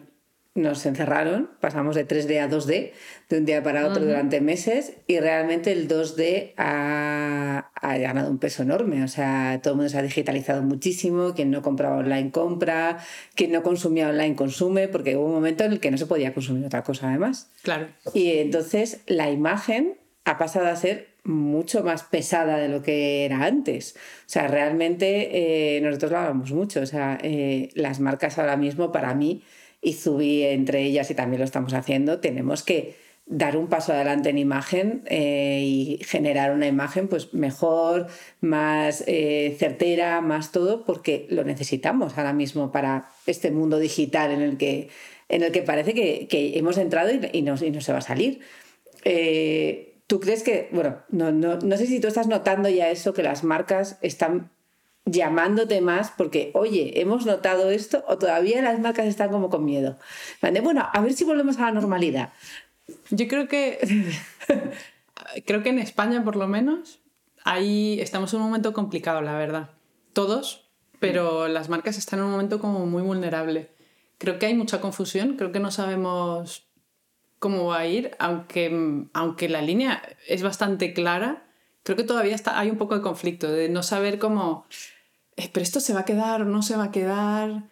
[0.55, 2.93] nos encerraron, pasamos de 3D a 2D
[3.31, 8.39] de un día para otro durante meses y realmente el 2D ha, ha, ganado un
[8.39, 9.03] peso enorme.
[9.03, 12.99] O sea, todo el mundo se ha digitalizado muchísimo, quien no compraba online compra,
[13.35, 16.35] quien no consumía online consume, porque hubo un momento en el que no se podía
[16.35, 17.51] consumir otra cosa además.
[17.63, 17.89] Claro.
[18.13, 23.45] Y entonces la imagen ha pasado a ser mucho más pesada de lo que era
[23.45, 23.95] antes.
[23.97, 26.81] O sea, realmente eh, nosotros lo hablamos mucho.
[26.81, 29.43] O sea, eh, las marcas ahora mismo para mí
[29.83, 32.95] y Zubi entre ellas, y también lo estamos haciendo, tenemos que
[33.27, 38.07] dar un paso adelante en imagen eh, y generar una imagen pues mejor,
[38.41, 44.43] más eh, certera, más todo, porque lo necesitamos ahora mismo para este mundo digital en
[44.43, 44.89] el que,
[45.29, 48.03] en el que parece que, que hemos entrado y, no, y, no, se va a
[48.03, 48.41] salir.
[49.05, 53.15] Eh, ¿Tú crees que, bueno, no, no, no sé si tú estás notando ya eso,
[53.15, 54.51] que las marcas están
[55.05, 59.99] llamándote más porque, oye, hemos notado esto o todavía las marcas están como con miedo.
[60.63, 62.33] Bueno, a ver si volvemos a la normalidad.
[63.11, 63.79] Yo creo que,
[65.47, 67.01] creo que en España por lo menos,
[67.45, 69.71] ahí estamos en un momento complicado, la verdad.
[70.13, 70.69] Todos,
[71.01, 73.71] pero las marcas están en un momento como muy vulnerable.
[74.19, 76.69] Creo que hay mucha confusión, creo que no sabemos
[77.41, 81.43] cómo va a ir, aunque, aunque la línea es bastante clara,
[81.83, 84.67] creo que todavía está, hay un poco de conflicto, de no saber cómo
[85.37, 87.65] eh, pero esto se va a quedar o no se va a quedar.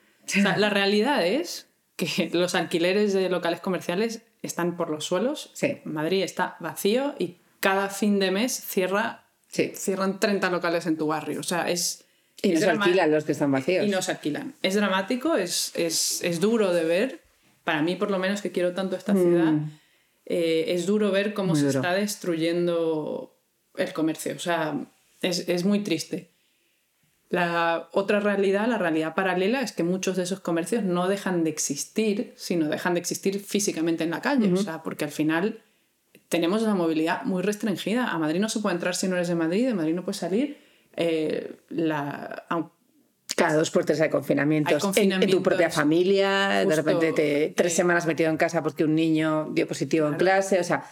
[0.57, 5.51] la realidad es que los alquileres de locales comerciales están por los suelos.
[5.53, 5.79] Sí.
[5.85, 9.73] Madrid está vacío y cada fin de mes cierra, sí.
[9.75, 11.41] cierran 30 locales en tu barrio.
[11.41, 12.05] O sea, es...
[12.43, 13.87] Y no se alquilan los que están vacíos.
[13.87, 14.55] Y no se alquilan.
[14.63, 17.21] Es dramático, es, es, es, duro de ver.
[17.65, 19.79] Para mí, por lo menos, que quiero tanto esta ciudad, mm.
[20.25, 21.81] eh, es duro ver cómo muy se duro.
[21.81, 23.37] está destruyendo
[23.85, 24.35] el comercio.
[24.35, 24.77] O sea,
[25.23, 26.31] es, es muy triste.
[27.31, 31.51] La otra realidad, la realidad paralela, es que muchos de esos comercios no dejan de
[31.51, 34.53] existir, sino dejan de existir físicamente en la calle.
[34.53, 35.63] O sea, porque al final
[36.29, 38.09] tenemos una movilidad muy restringida.
[38.09, 40.17] A Madrid no se puede entrar si no eres de Madrid, de Madrid no puedes
[40.17, 40.59] salir.
[40.97, 42.47] Eh, la,
[43.37, 44.97] cada dos por tres hay confinamientos.
[44.97, 49.51] En, tu propia familia, de repente te, tres semanas metido en casa porque un niño
[49.53, 50.59] dio positivo en clase.
[50.59, 50.85] O sea,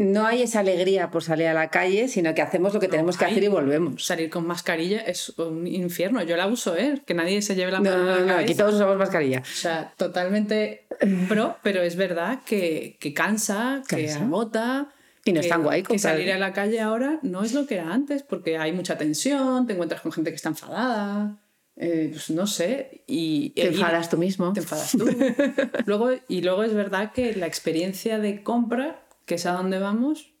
[0.00, 3.18] no hay esa alegría por salir a la calle, sino que hacemos lo que tenemos
[3.18, 4.02] que hacer y volvemos.
[4.02, 6.22] Salir con mascarilla es un infierno.
[6.22, 7.02] Yo la uso, ¿eh?
[7.04, 7.98] Que nadie se lleve la mano.
[7.98, 9.40] No, no, no, aquí todos usamos mascarilla.
[9.40, 10.86] O sea, totalmente
[11.28, 14.88] pro, pero es verdad que, que cansa, que agota.
[15.26, 15.82] Y no es tan guay.
[15.82, 18.96] Que salir a la calle ahora no es lo que era antes, porque hay mucha
[18.96, 21.36] tensión, te encuentras con gente que está enfadada.
[21.76, 23.02] Eh, pues no sé.
[23.06, 24.54] Y, te enfadas tú mismo.
[24.54, 25.06] Te enfadas tú.
[25.84, 30.34] luego, y luego es verdad que la experiencia de compra que es a dónde vamos,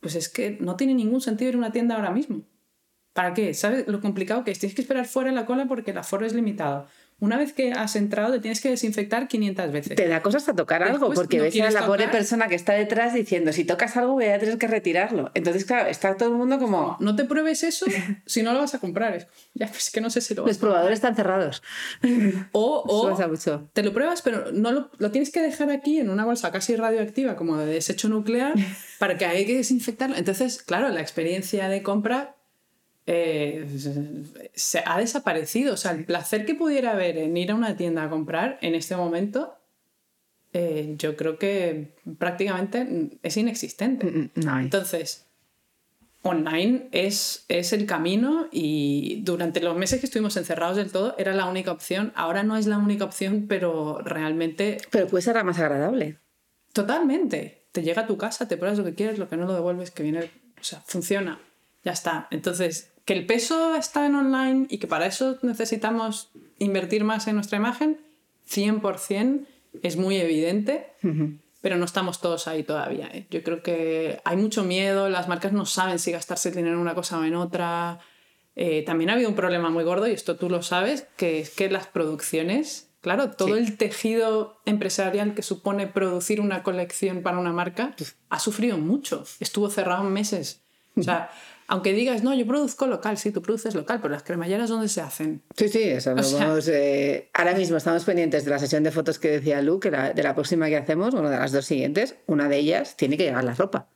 [0.00, 2.42] pues es que no tiene ningún sentido ir a una tienda ahora mismo.
[3.12, 3.54] ¿Para qué?
[3.54, 4.58] ¿Sabes lo complicado que es?
[4.58, 6.86] Tienes que esperar fuera en la cola porque el aforo es limitado.
[7.18, 9.96] Una vez que has entrado, te tienes que desinfectar 500 veces.
[9.96, 13.14] Te da cosas a tocar algo, porque ves a la pobre persona que está detrás
[13.14, 15.30] diciendo, si tocas algo voy a tener que retirarlo.
[15.32, 16.98] Entonces, claro, está todo el mundo como...
[17.00, 17.86] No te pruebes eso
[18.26, 19.28] si no lo vas a comprar.
[19.54, 21.62] Ya, pues que no sé si lo Los probadores están cerrados.
[22.52, 23.16] O, o
[23.72, 26.76] te lo pruebas, pero no lo, lo, tienes que dejar aquí en una bolsa casi
[26.76, 28.52] radioactiva, como de desecho nuclear,
[28.98, 30.16] para que hay que desinfectarlo.
[30.16, 32.36] Entonces, claro, la experiencia de compra
[33.06, 33.66] eh,
[34.54, 35.74] se ha desaparecido.
[35.74, 38.74] O sea, el placer que pudiera haber en ir a una tienda a comprar en
[38.74, 39.56] este momento,
[40.52, 44.06] eh, yo creo que prácticamente es inexistente.
[44.06, 45.26] Mm, mm, Entonces,
[46.22, 51.32] online es, es el camino y durante los meses que estuvimos encerrados del todo era
[51.32, 52.12] la única opción.
[52.16, 54.78] Ahora no es la única opción, pero realmente...
[54.90, 56.18] Pero puede ser la más agradable.
[56.72, 57.66] Totalmente.
[57.70, 59.92] Te llega a tu casa, te pruebas lo que quieres, lo que no lo devuelves,
[59.92, 60.30] que viene...
[60.60, 61.38] O sea, funciona.
[61.84, 62.26] Ya está.
[62.30, 66.28] Entonces, que el peso está en online y que para eso necesitamos
[66.58, 68.00] invertir más en nuestra imagen,
[68.50, 69.46] 100%
[69.82, 70.88] es muy evidente,
[71.60, 73.08] pero no estamos todos ahí todavía.
[73.12, 73.26] ¿eh?
[73.30, 76.80] Yo creo que hay mucho miedo, las marcas no saben si gastarse el dinero en
[76.80, 78.00] una cosa o en otra.
[78.56, 81.50] Eh, también ha habido un problema muy gordo, y esto tú lo sabes, que es
[81.50, 87.52] que las producciones, claro, todo el tejido empresarial que supone producir una colección para una
[87.52, 87.94] marca
[88.30, 89.24] ha sufrido mucho.
[89.38, 90.62] Estuvo cerrado meses.
[90.96, 91.30] O sea,
[91.68, 95.00] aunque digas, no, yo produzco local, sí, tú produces local, pero las cremalleras, ¿dónde se
[95.00, 95.42] hacen?
[95.56, 96.14] Sí, sí, eso.
[96.68, 100.22] Eh, ahora mismo estamos pendientes de la sesión de fotos que decía Lu, que de
[100.22, 103.44] la próxima que hacemos, bueno, de las dos siguientes, una de ellas tiene que llegar
[103.44, 103.88] la ropa.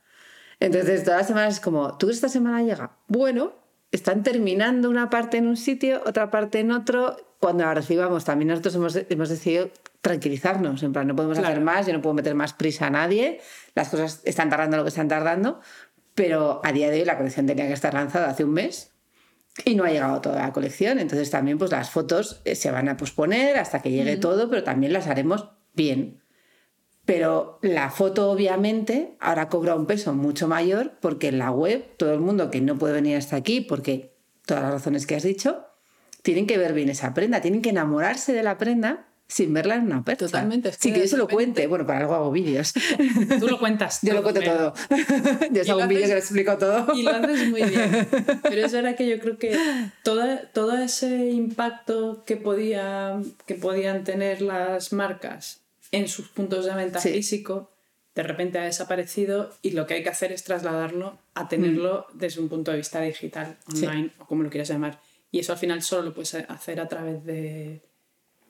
[0.59, 2.97] Entonces, todas las semanas es como, ¿tú esta semana llega?
[3.07, 3.53] Bueno,
[3.91, 7.17] están terminando una parte en un sitio, otra parte en otro.
[7.39, 11.85] Cuando la recibamos, también nosotros hemos, hemos decidido tranquilizarnos, en plan, no podemos hacer más,
[11.85, 13.39] yo no puedo meter más prisa a nadie,
[13.75, 15.61] las cosas están tardando lo que están tardando,
[16.15, 18.91] pero a día de hoy la colección tenía que estar lanzada hace un mes
[19.65, 20.99] y no ha llegado toda la colección.
[20.99, 24.63] Entonces también pues las fotos eh, se van a posponer hasta que llegue todo, pero
[24.63, 26.21] también las haremos bien.
[27.05, 32.13] Pero la foto obviamente ahora cobra un peso mucho mayor porque en la web todo
[32.13, 35.65] el mundo que no puede venir hasta aquí porque todas las razones que has dicho,
[36.21, 39.83] tienen que ver bien esa prenda, tienen que enamorarse de la prenda sin verla en
[39.83, 40.25] una percha.
[40.25, 40.73] Totalmente.
[40.73, 41.65] sí, que yo se lo cuente.
[41.65, 42.73] Bueno, para algo hago vídeos.
[43.39, 43.99] Tú lo cuentas.
[44.01, 44.73] yo lo cuento todo.
[45.51, 46.93] yo hago un vídeo que lo explico todo.
[46.93, 48.07] Y lo haces muy bien.
[48.43, 49.57] Pero es verdad que yo creo que
[50.03, 55.61] toda, todo ese impacto que, podía, que podían tener las marcas
[55.91, 57.71] en sus puntos de venta físico,
[58.13, 62.17] de repente ha desaparecido y lo que hay que hacer es trasladarlo a tenerlo mm.
[62.17, 64.99] desde un punto de vista digital, online o como lo quieras llamar.
[65.31, 67.81] Y eso al final solo lo puedes hacer a través de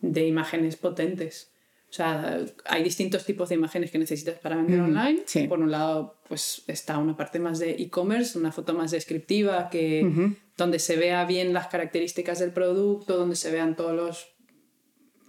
[0.01, 1.51] de imágenes potentes.
[1.89, 5.23] O sea, hay distintos tipos de imágenes que necesitas para vender online.
[5.49, 10.35] Por un lado, pues está una parte más de e-commerce, una foto más descriptiva, que,
[10.55, 14.27] donde se vea bien las características del producto, donde se vean todos los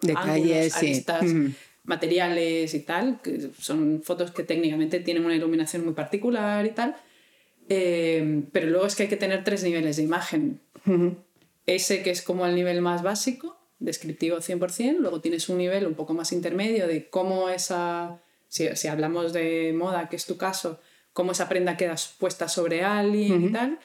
[0.02, 1.04] detalles,
[1.82, 6.94] materiales y tal, que son fotos que técnicamente tienen una iluminación muy particular y tal.
[7.68, 10.60] Eh, pero luego es que hay que tener tres niveles de imagen.
[11.66, 15.95] Ese que es como el nivel más básico, descriptivo 100%, luego tienes un nivel un
[15.95, 20.80] poco más intermedio de cómo esa, si, si hablamos de moda, que es tu caso,
[21.12, 23.78] cómo esa prenda queda puesta sobre alguien y tal,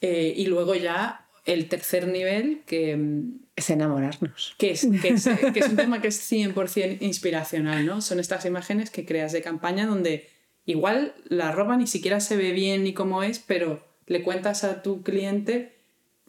[0.00, 2.96] eh, y luego ya el tercer nivel que...
[2.96, 4.54] Mm, es enamorarnos.
[4.56, 8.00] Que es, que es, que es un tema que es 100% inspiracional, ¿no?
[8.00, 10.28] Son estas imágenes que creas de campaña donde
[10.64, 14.82] igual la ropa ni siquiera se ve bien ni cómo es, pero le cuentas a
[14.82, 15.72] tu cliente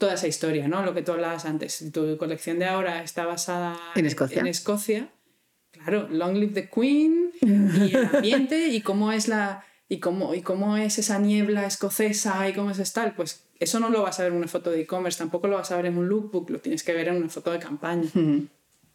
[0.03, 0.83] toda esa historia, ¿no?
[0.83, 1.81] Lo que tú hablabas antes.
[1.93, 4.41] Tu colección de ahora está basada en Escocia.
[4.41, 5.07] En Escocia.
[5.71, 10.41] Claro, Long Live the Queen y el ambiente y cómo es la y cómo, y
[10.41, 14.23] cómo es esa niebla escocesa y cómo es tal, pues Eso no lo vas a
[14.23, 16.59] ver en una foto de e-commerce, tampoco lo vas a ver en un lookbook, lo
[16.59, 18.09] tienes que ver en una foto de campaña.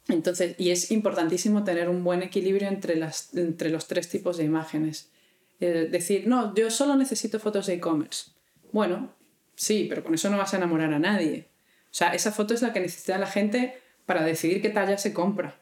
[0.09, 4.45] Entonces, y es importantísimo tener un buen equilibrio entre, las, entre los tres tipos de
[4.45, 5.09] imágenes.
[5.59, 8.33] Eh, decir, no, yo solo necesito fotos de e-commerce.
[8.73, 9.17] Bueno,
[9.59, 11.49] sí, pero con eso no vas a enamorar a nadie.
[11.85, 15.13] O sea, esa foto es la que necesita la gente para decidir qué talla se
[15.13, 15.61] compra.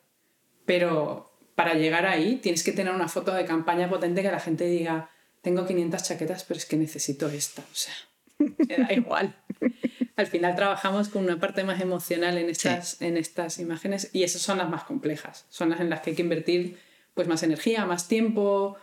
[0.66, 4.66] Pero para llegar ahí tienes que tener una foto de campaña potente que la gente
[4.66, 7.62] diga, tengo 500 chaquetas, pero es que necesito esta.
[7.62, 7.94] O sea,
[8.38, 9.34] me da igual.
[10.16, 14.42] Al final trabajamos con una parte más emocional en estas, en estas imágenes y esas
[14.42, 15.46] son las más complejas.
[15.48, 16.78] Son las en las que hay que invertir
[17.14, 18.76] pues, más energía, más tiempo,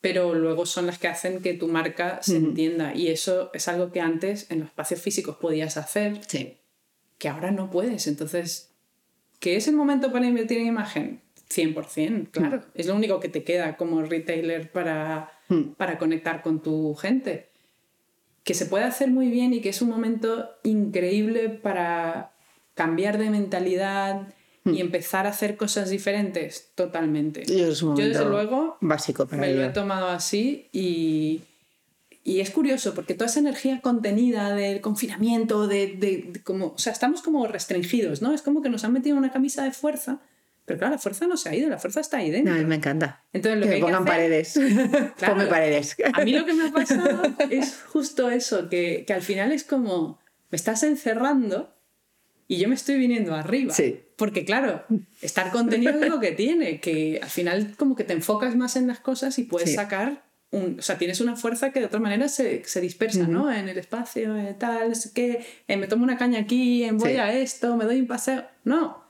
[0.00, 2.94] pero luego son las que hacen que tu marca se entienda.
[2.94, 6.20] Y eso es algo que antes en los espacios físicos podías hacer,
[7.18, 8.06] que ahora no puedes.
[8.06, 8.70] Entonces,
[9.38, 11.20] ¿qué es el momento para invertir en imagen?
[11.50, 12.62] 100%, claro.
[12.74, 15.32] Es lo único que te queda como retailer para,
[15.76, 17.50] para conectar con tu gente
[18.44, 22.32] que se puede hacer muy bien y que es un momento increíble para
[22.74, 24.34] cambiar de mentalidad
[24.74, 24.86] y hmm.
[24.86, 27.44] empezar a hacer cosas diferentes totalmente.
[27.44, 31.42] Yo, desde luego básico para me lo he tomado así y,
[32.24, 36.92] y, es curioso porque toda esa energía contenida del confinamiento, de, de, como, o sea,
[36.92, 38.32] estamos como restringidos, ¿no?
[38.32, 40.20] Es como que nos han metido una camisa de fuerza
[40.70, 42.54] pero claro, la fuerza no se ha ido, la fuerza está ahí dentro.
[42.54, 43.24] No, me encanta.
[43.32, 44.54] Entonces, lo que, me pongan paredes.
[45.26, 45.96] Ponme paredes.
[46.12, 49.64] A mí lo que me ha pasado es justo eso, que, que, al final es
[49.64, 51.74] como, me estás encerrando
[52.46, 53.74] y yo me estoy viniendo arriba.
[53.74, 54.00] Sí.
[54.20, 54.84] Porque claro,
[55.22, 58.86] estar contenido es lo que tiene, que al final como que te enfocas más en
[58.86, 62.28] las cosas y puedes sacar un, o sea, tienes una fuerza que de otra manera
[62.28, 63.50] se, se dispersa, ¿no?
[63.50, 67.78] En el espacio, tal, es que eh, me tomo una caña aquí, voy a esto,
[67.78, 68.44] me doy un paseo.
[68.62, 69.02] No,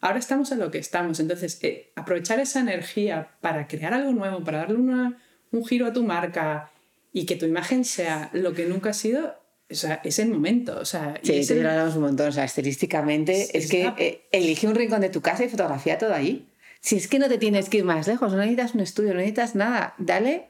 [0.00, 1.20] ahora estamos en lo que estamos.
[1.20, 5.16] Entonces, eh, aprovechar esa energía para crear algo nuevo, para darle una,
[5.52, 6.72] un giro a tu marca
[7.12, 9.36] y que tu imagen sea lo que nunca ha sido,
[9.70, 10.78] o sea, es el momento.
[10.78, 12.28] O sea, sí, te lo hablamos un montón.
[12.28, 16.14] O sea, estilísticamente, es, que eh, elige un rincón de tu casa y fotografía todo
[16.14, 16.48] ahí.
[16.80, 19.16] Si es que no te tienes que ir más lejos, no necesitas un estudio, no
[19.16, 19.94] necesitas nada.
[19.98, 20.48] Dale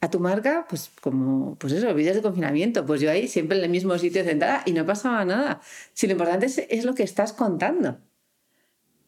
[0.00, 2.84] a tu marca, pues como, pues eso, vídeos de confinamiento.
[2.84, 5.60] Pues yo ahí siempre en el mismo sitio sentada y no pasaba nada.
[5.92, 7.98] Si lo importante es, es lo que estás contando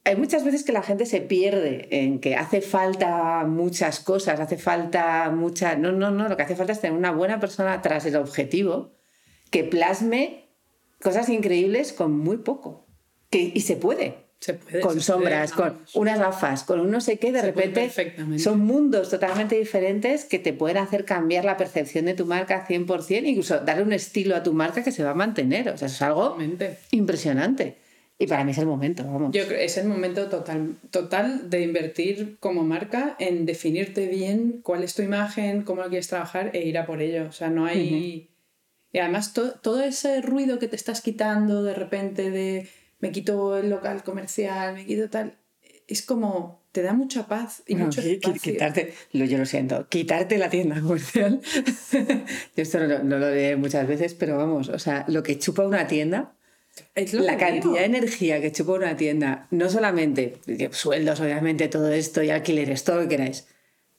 [0.08, 4.56] hay muchas veces que la gente se pierde en que hace falta muchas cosas, hace
[4.56, 5.76] falta mucha...
[5.76, 8.97] No, no, no, lo que hace falta es tener una buena persona tras el objetivo
[9.50, 10.48] que plasme
[11.02, 12.86] cosas increíbles con muy poco.
[13.30, 14.28] Que, y se puede.
[14.40, 14.80] Se puede.
[14.80, 17.90] Con sombras, con unas gafas, con un no sé qué, de repente
[18.38, 23.26] son mundos totalmente diferentes que te pueden hacer cambiar la percepción de tu marca 100%,
[23.26, 25.68] incluso darle un estilo a tu marca que se va a mantener.
[25.70, 26.38] O sea, es algo
[26.92, 27.76] impresionante.
[28.20, 29.30] Y para mí es el momento, vamos.
[29.32, 34.82] Yo creo es el momento total, total de invertir como marca en definirte bien cuál
[34.82, 37.26] es tu imagen, cómo lo quieres trabajar e ir a por ello.
[37.28, 38.28] O sea, no hay...
[38.92, 42.68] Y además todo ese ruido que te estás quitando de repente de
[43.00, 45.38] me quito el local comercial, me quito tal,
[45.86, 48.52] es como te da mucha paz y mucho espacio.
[48.52, 51.40] Quitarte, lo, yo lo siento, quitarte la tienda comercial.
[51.92, 55.66] yo esto no, no, lo diré muchas veces, pero vamos, o sea, lo que chupa
[55.66, 56.34] una tienda
[57.12, 60.38] la cantidad de energía que chupa una tienda, no solamente
[60.70, 63.46] sueldos, obviamente, todo esto y alquileres, todo lo que queráis,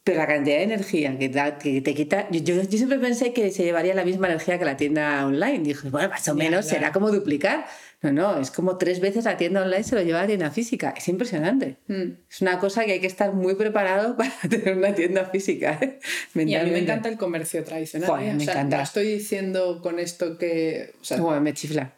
[0.09, 1.29] pero la cantidad de energía que,
[1.61, 2.27] que te quita.
[2.31, 5.59] Yo, siempre pensé que se llevaría la misma energía que la tienda online.
[5.59, 7.67] Dije, bueno, más o menos será como duplicar.
[8.01, 10.49] No, no, es como tres veces la tienda online se lo lleva a la tienda
[10.49, 10.95] física.
[10.97, 11.77] Es impresionante.
[11.87, 12.13] Mm.
[12.27, 15.77] Es una cosa que hay que estar muy preparado para tener una tienda física.
[15.79, 15.99] ¿eh?
[16.33, 18.09] Y a mí me encanta el comercio tradicional.
[18.23, 18.33] ¿eh?
[18.33, 18.77] me encanta.
[18.77, 20.95] No estoy diciendo con esto que.
[21.01, 21.93] O sea, me chifla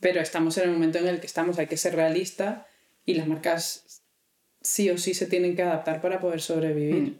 [0.00, 2.66] pero estamos en el momento en el que estamos, hay que ser realista
[3.04, 4.02] y las marcas
[4.60, 7.02] sí o sí se tienen que adaptar para poder sobrevivir.
[7.02, 7.18] Mm.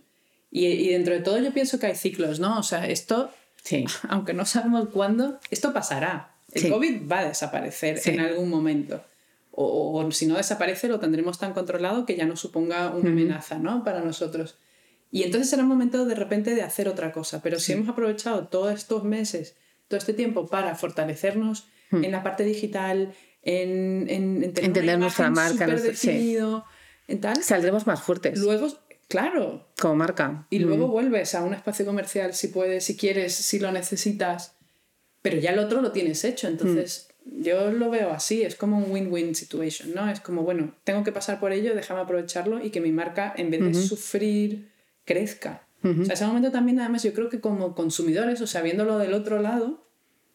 [0.50, 2.58] Y, y, dentro de todo yo pienso que hay ciclos, ¿no?
[2.58, 3.30] O sea, esto,
[3.62, 3.84] sí.
[4.08, 6.34] aunque no sabemos cuándo, esto pasará.
[6.52, 9.04] El COVID va a desaparecer en algún momento.
[9.50, 13.58] O, o, si no desaparece, lo tendremos tan controlado que ya no suponga una amenaza
[13.58, 13.84] ¿no?
[13.84, 14.56] para nosotros.
[15.10, 17.42] Y entonces será un momento de repente de hacer otra cosa.
[17.42, 19.56] Pero si hemos aprovechado todos estos meses,
[19.88, 22.04] todo este tiempo para fortalecernos Hmm.
[22.04, 26.64] en la parte digital, en, en, entender nuestra marca, definido,
[27.06, 27.42] en tal.
[27.42, 28.38] Saldremos más fuertes.
[28.38, 28.68] Luego,
[29.08, 29.66] claro.
[29.80, 30.46] Como marca.
[30.50, 30.92] Y luego hmm.
[30.92, 34.54] vuelves a un espacio comercial si puedes, si quieres, si lo necesitas,
[35.22, 36.48] pero ya el otro lo tienes hecho.
[36.48, 37.42] Entonces, hmm.
[37.42, 40.08] yo lo veo así, es como un win-win situation, ¿no?
[40.10, 43.50] Es como, bueno, tengo que pasar por ello, déjame aprovecharlo y que mi marca, en
[43.50, 44.70] vez de sufrir,
[45.04, 45.64] crezca.
[45.82, 49.14] O sea, ese momento también, además, yo creo que como consumidores, o sea, viéndolo del
[49.14, 49.86] otro lado,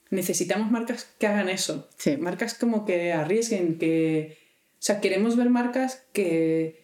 [0.10, 1.90] necesitamos marcas que hagan eso.
[2.20, 4.38] Marcas como que arriesguen, que...
[4.74, 6.83] O sea, queremos ver marcas que...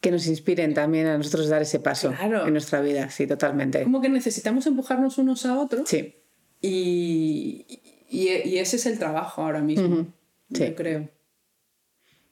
[0.00, 3.82] Que nos inspiren también a nosotros dar ese paso en nuestra vida, sí, totalmente.
[3.82, 5.88] Como que necesitamos empujarnos unos a otros.
[5.88, 6.14] Sí.
[6.60, 7.66] Y,
[8.10, 10.06] Y, y ese es el trabajo ahora mismo,
[10.52, 10.64] Sí.
[10.68, 11.08] yo creo.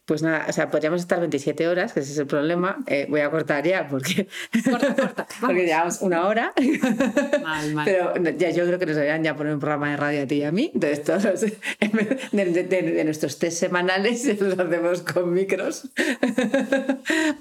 [0.06, 2.78] Pues nada, o sea, podríamos estar 27 horas, que ese es el problema.
[2.86, 4.28] Eh, voy a cortar ya porque,
[4.70, 5.62] Corta, corta, porque vamos.
[5.64, 6.52] llevamos una hora.
[7.42, 7.84] Mal, mal.
[7.84, 10.36] Pero ya yo creo que nos deberían ya poner un programa de radio a ti
[10.36, 10.70] y a mí.
[10.72, 11.50] Entonces, todos los- de,
[12.30, 15.88] de- de- de nuestros test semanales los hacemos con micros.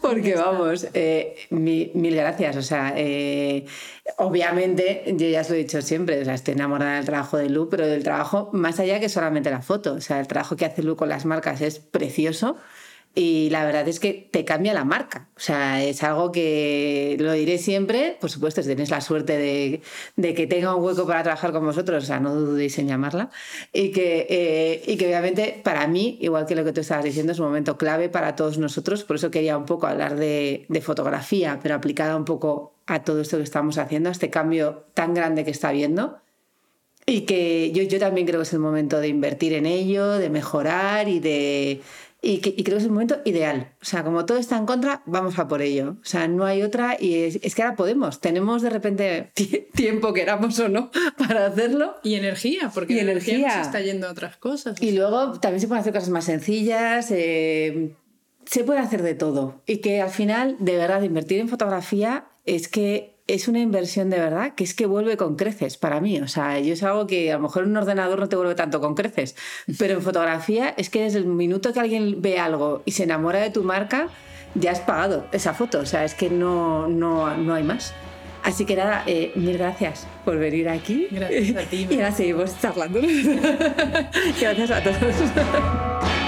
[0.02, 2.56] Porque vamos, eh, mi- mil gracias.
[2.58, 3.66] O sea, eh,
[4.18, 7.50] obviamente, yo ya os lo he dicho siempre, o sea, estoy enamorada del trabajo de
[7.50, 9.94] Lu, pero del trabajo más allá que solamente la foto.
[9.94, 12.58] O sea, el trabajo que hace Lu con las marcas es precioso.
[13.18, 15.30] Y la verdad es que te cambia la marca.
[15.38, 18.18] O sea, es algo que lo diré siempre.
[18.20, 19.82] Por supuesto, si tenéis la suerte de,
[20.18, 23.30] de que tenga un hueco para trabajar con vosotros, o sea, no dudéis en llamarla.
[23.72, 27.32] Y que, eh, y que obviamente para mí, igual que lo que tú estabas diciendo,
[27.32, 29.06] es un momento clave para todos nosotros.
[29.06, 33.22] Por eso quería un poco hablar de, de fotografía, pero aplicada un poco a todo
[33.22, 36.18] esto que estamos haciendo, a este cambio tan grande que está habiendo.
[37.08, 40.30] Y que yo, yo también creo que es el momento de invertir en ello, de
[40.30, 41.82] mejorar y de.
[42.22, 43.74] Y, que- y creo que es el momento ideal.
[43.80, 45.98] O sea, como todo está en contra, vamos a por ello.
[46.02, 48.20] O sea, no hay otra y es, es que ahora podemos.
[48.22, 51.98] Tenemos de repente ti- tiempo, queramos o no, para hacerlo.
[52.02, 53.58] Y energía, porque Y la energía, energía.
[53.60, 54.82] nos está yendo a otras cosas.
[54.82, 57.12] Y luego también se pueden hacer cosas más sencillas.
[57.12, 57.94] eh,
[58.48, 59.62] se puede hacer de todo.
[59.68, 64.20] Y que al final, de verdad, invertir en fotografía es que es una inversión de
[64.20, 66.20] verdad que es que vuelve con creces para mí.
[66.22, 68.80] O sea, yo es algo que a lo mejor un ordenador no te vuelve tanto
[68.80, 69.36] con creces,
[69.80, 73.40] pero en fotografía es que desde el minuto que alguien ve algo y se enamora
[73.40, 74.10] de tu marca,
[74.54, 75.80] ya has pagado esa foto.
[75.80, 77.94] O sea, es que no, no, no hay más.
[78.44, 81.08] Así que nada, eh, mil gracias por venir aquí.
[81.10, 83.02] Gracias a ti, Y ahora seguimos charlando.
[84.40, 86.25] gracias a todos.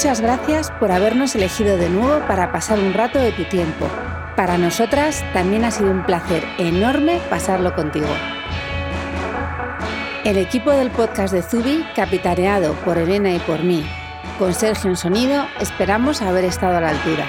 [0.00, 3.86] Muchas gracias por habernos elegido de nuevo para pasar un rato de tu tiempo.
[4.34, 8.08] Para nosotras también ha sido un placer enorme pasarlo contigo.
[10.24, 13.84] El equipo del podcast de Zubi, capitaneado por Elena y por mí,
[14.38, 17.26] con Sergio en sonido, esperamos haber estado a la altura.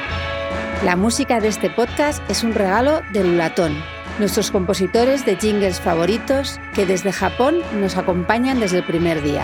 [0.85, 3.75] La música de este podcast es un regalo de Lulatón,
[4.17, 9.43] nuestros compositores de jingles favoritos que desde Japón nos acompañan desde el primer día.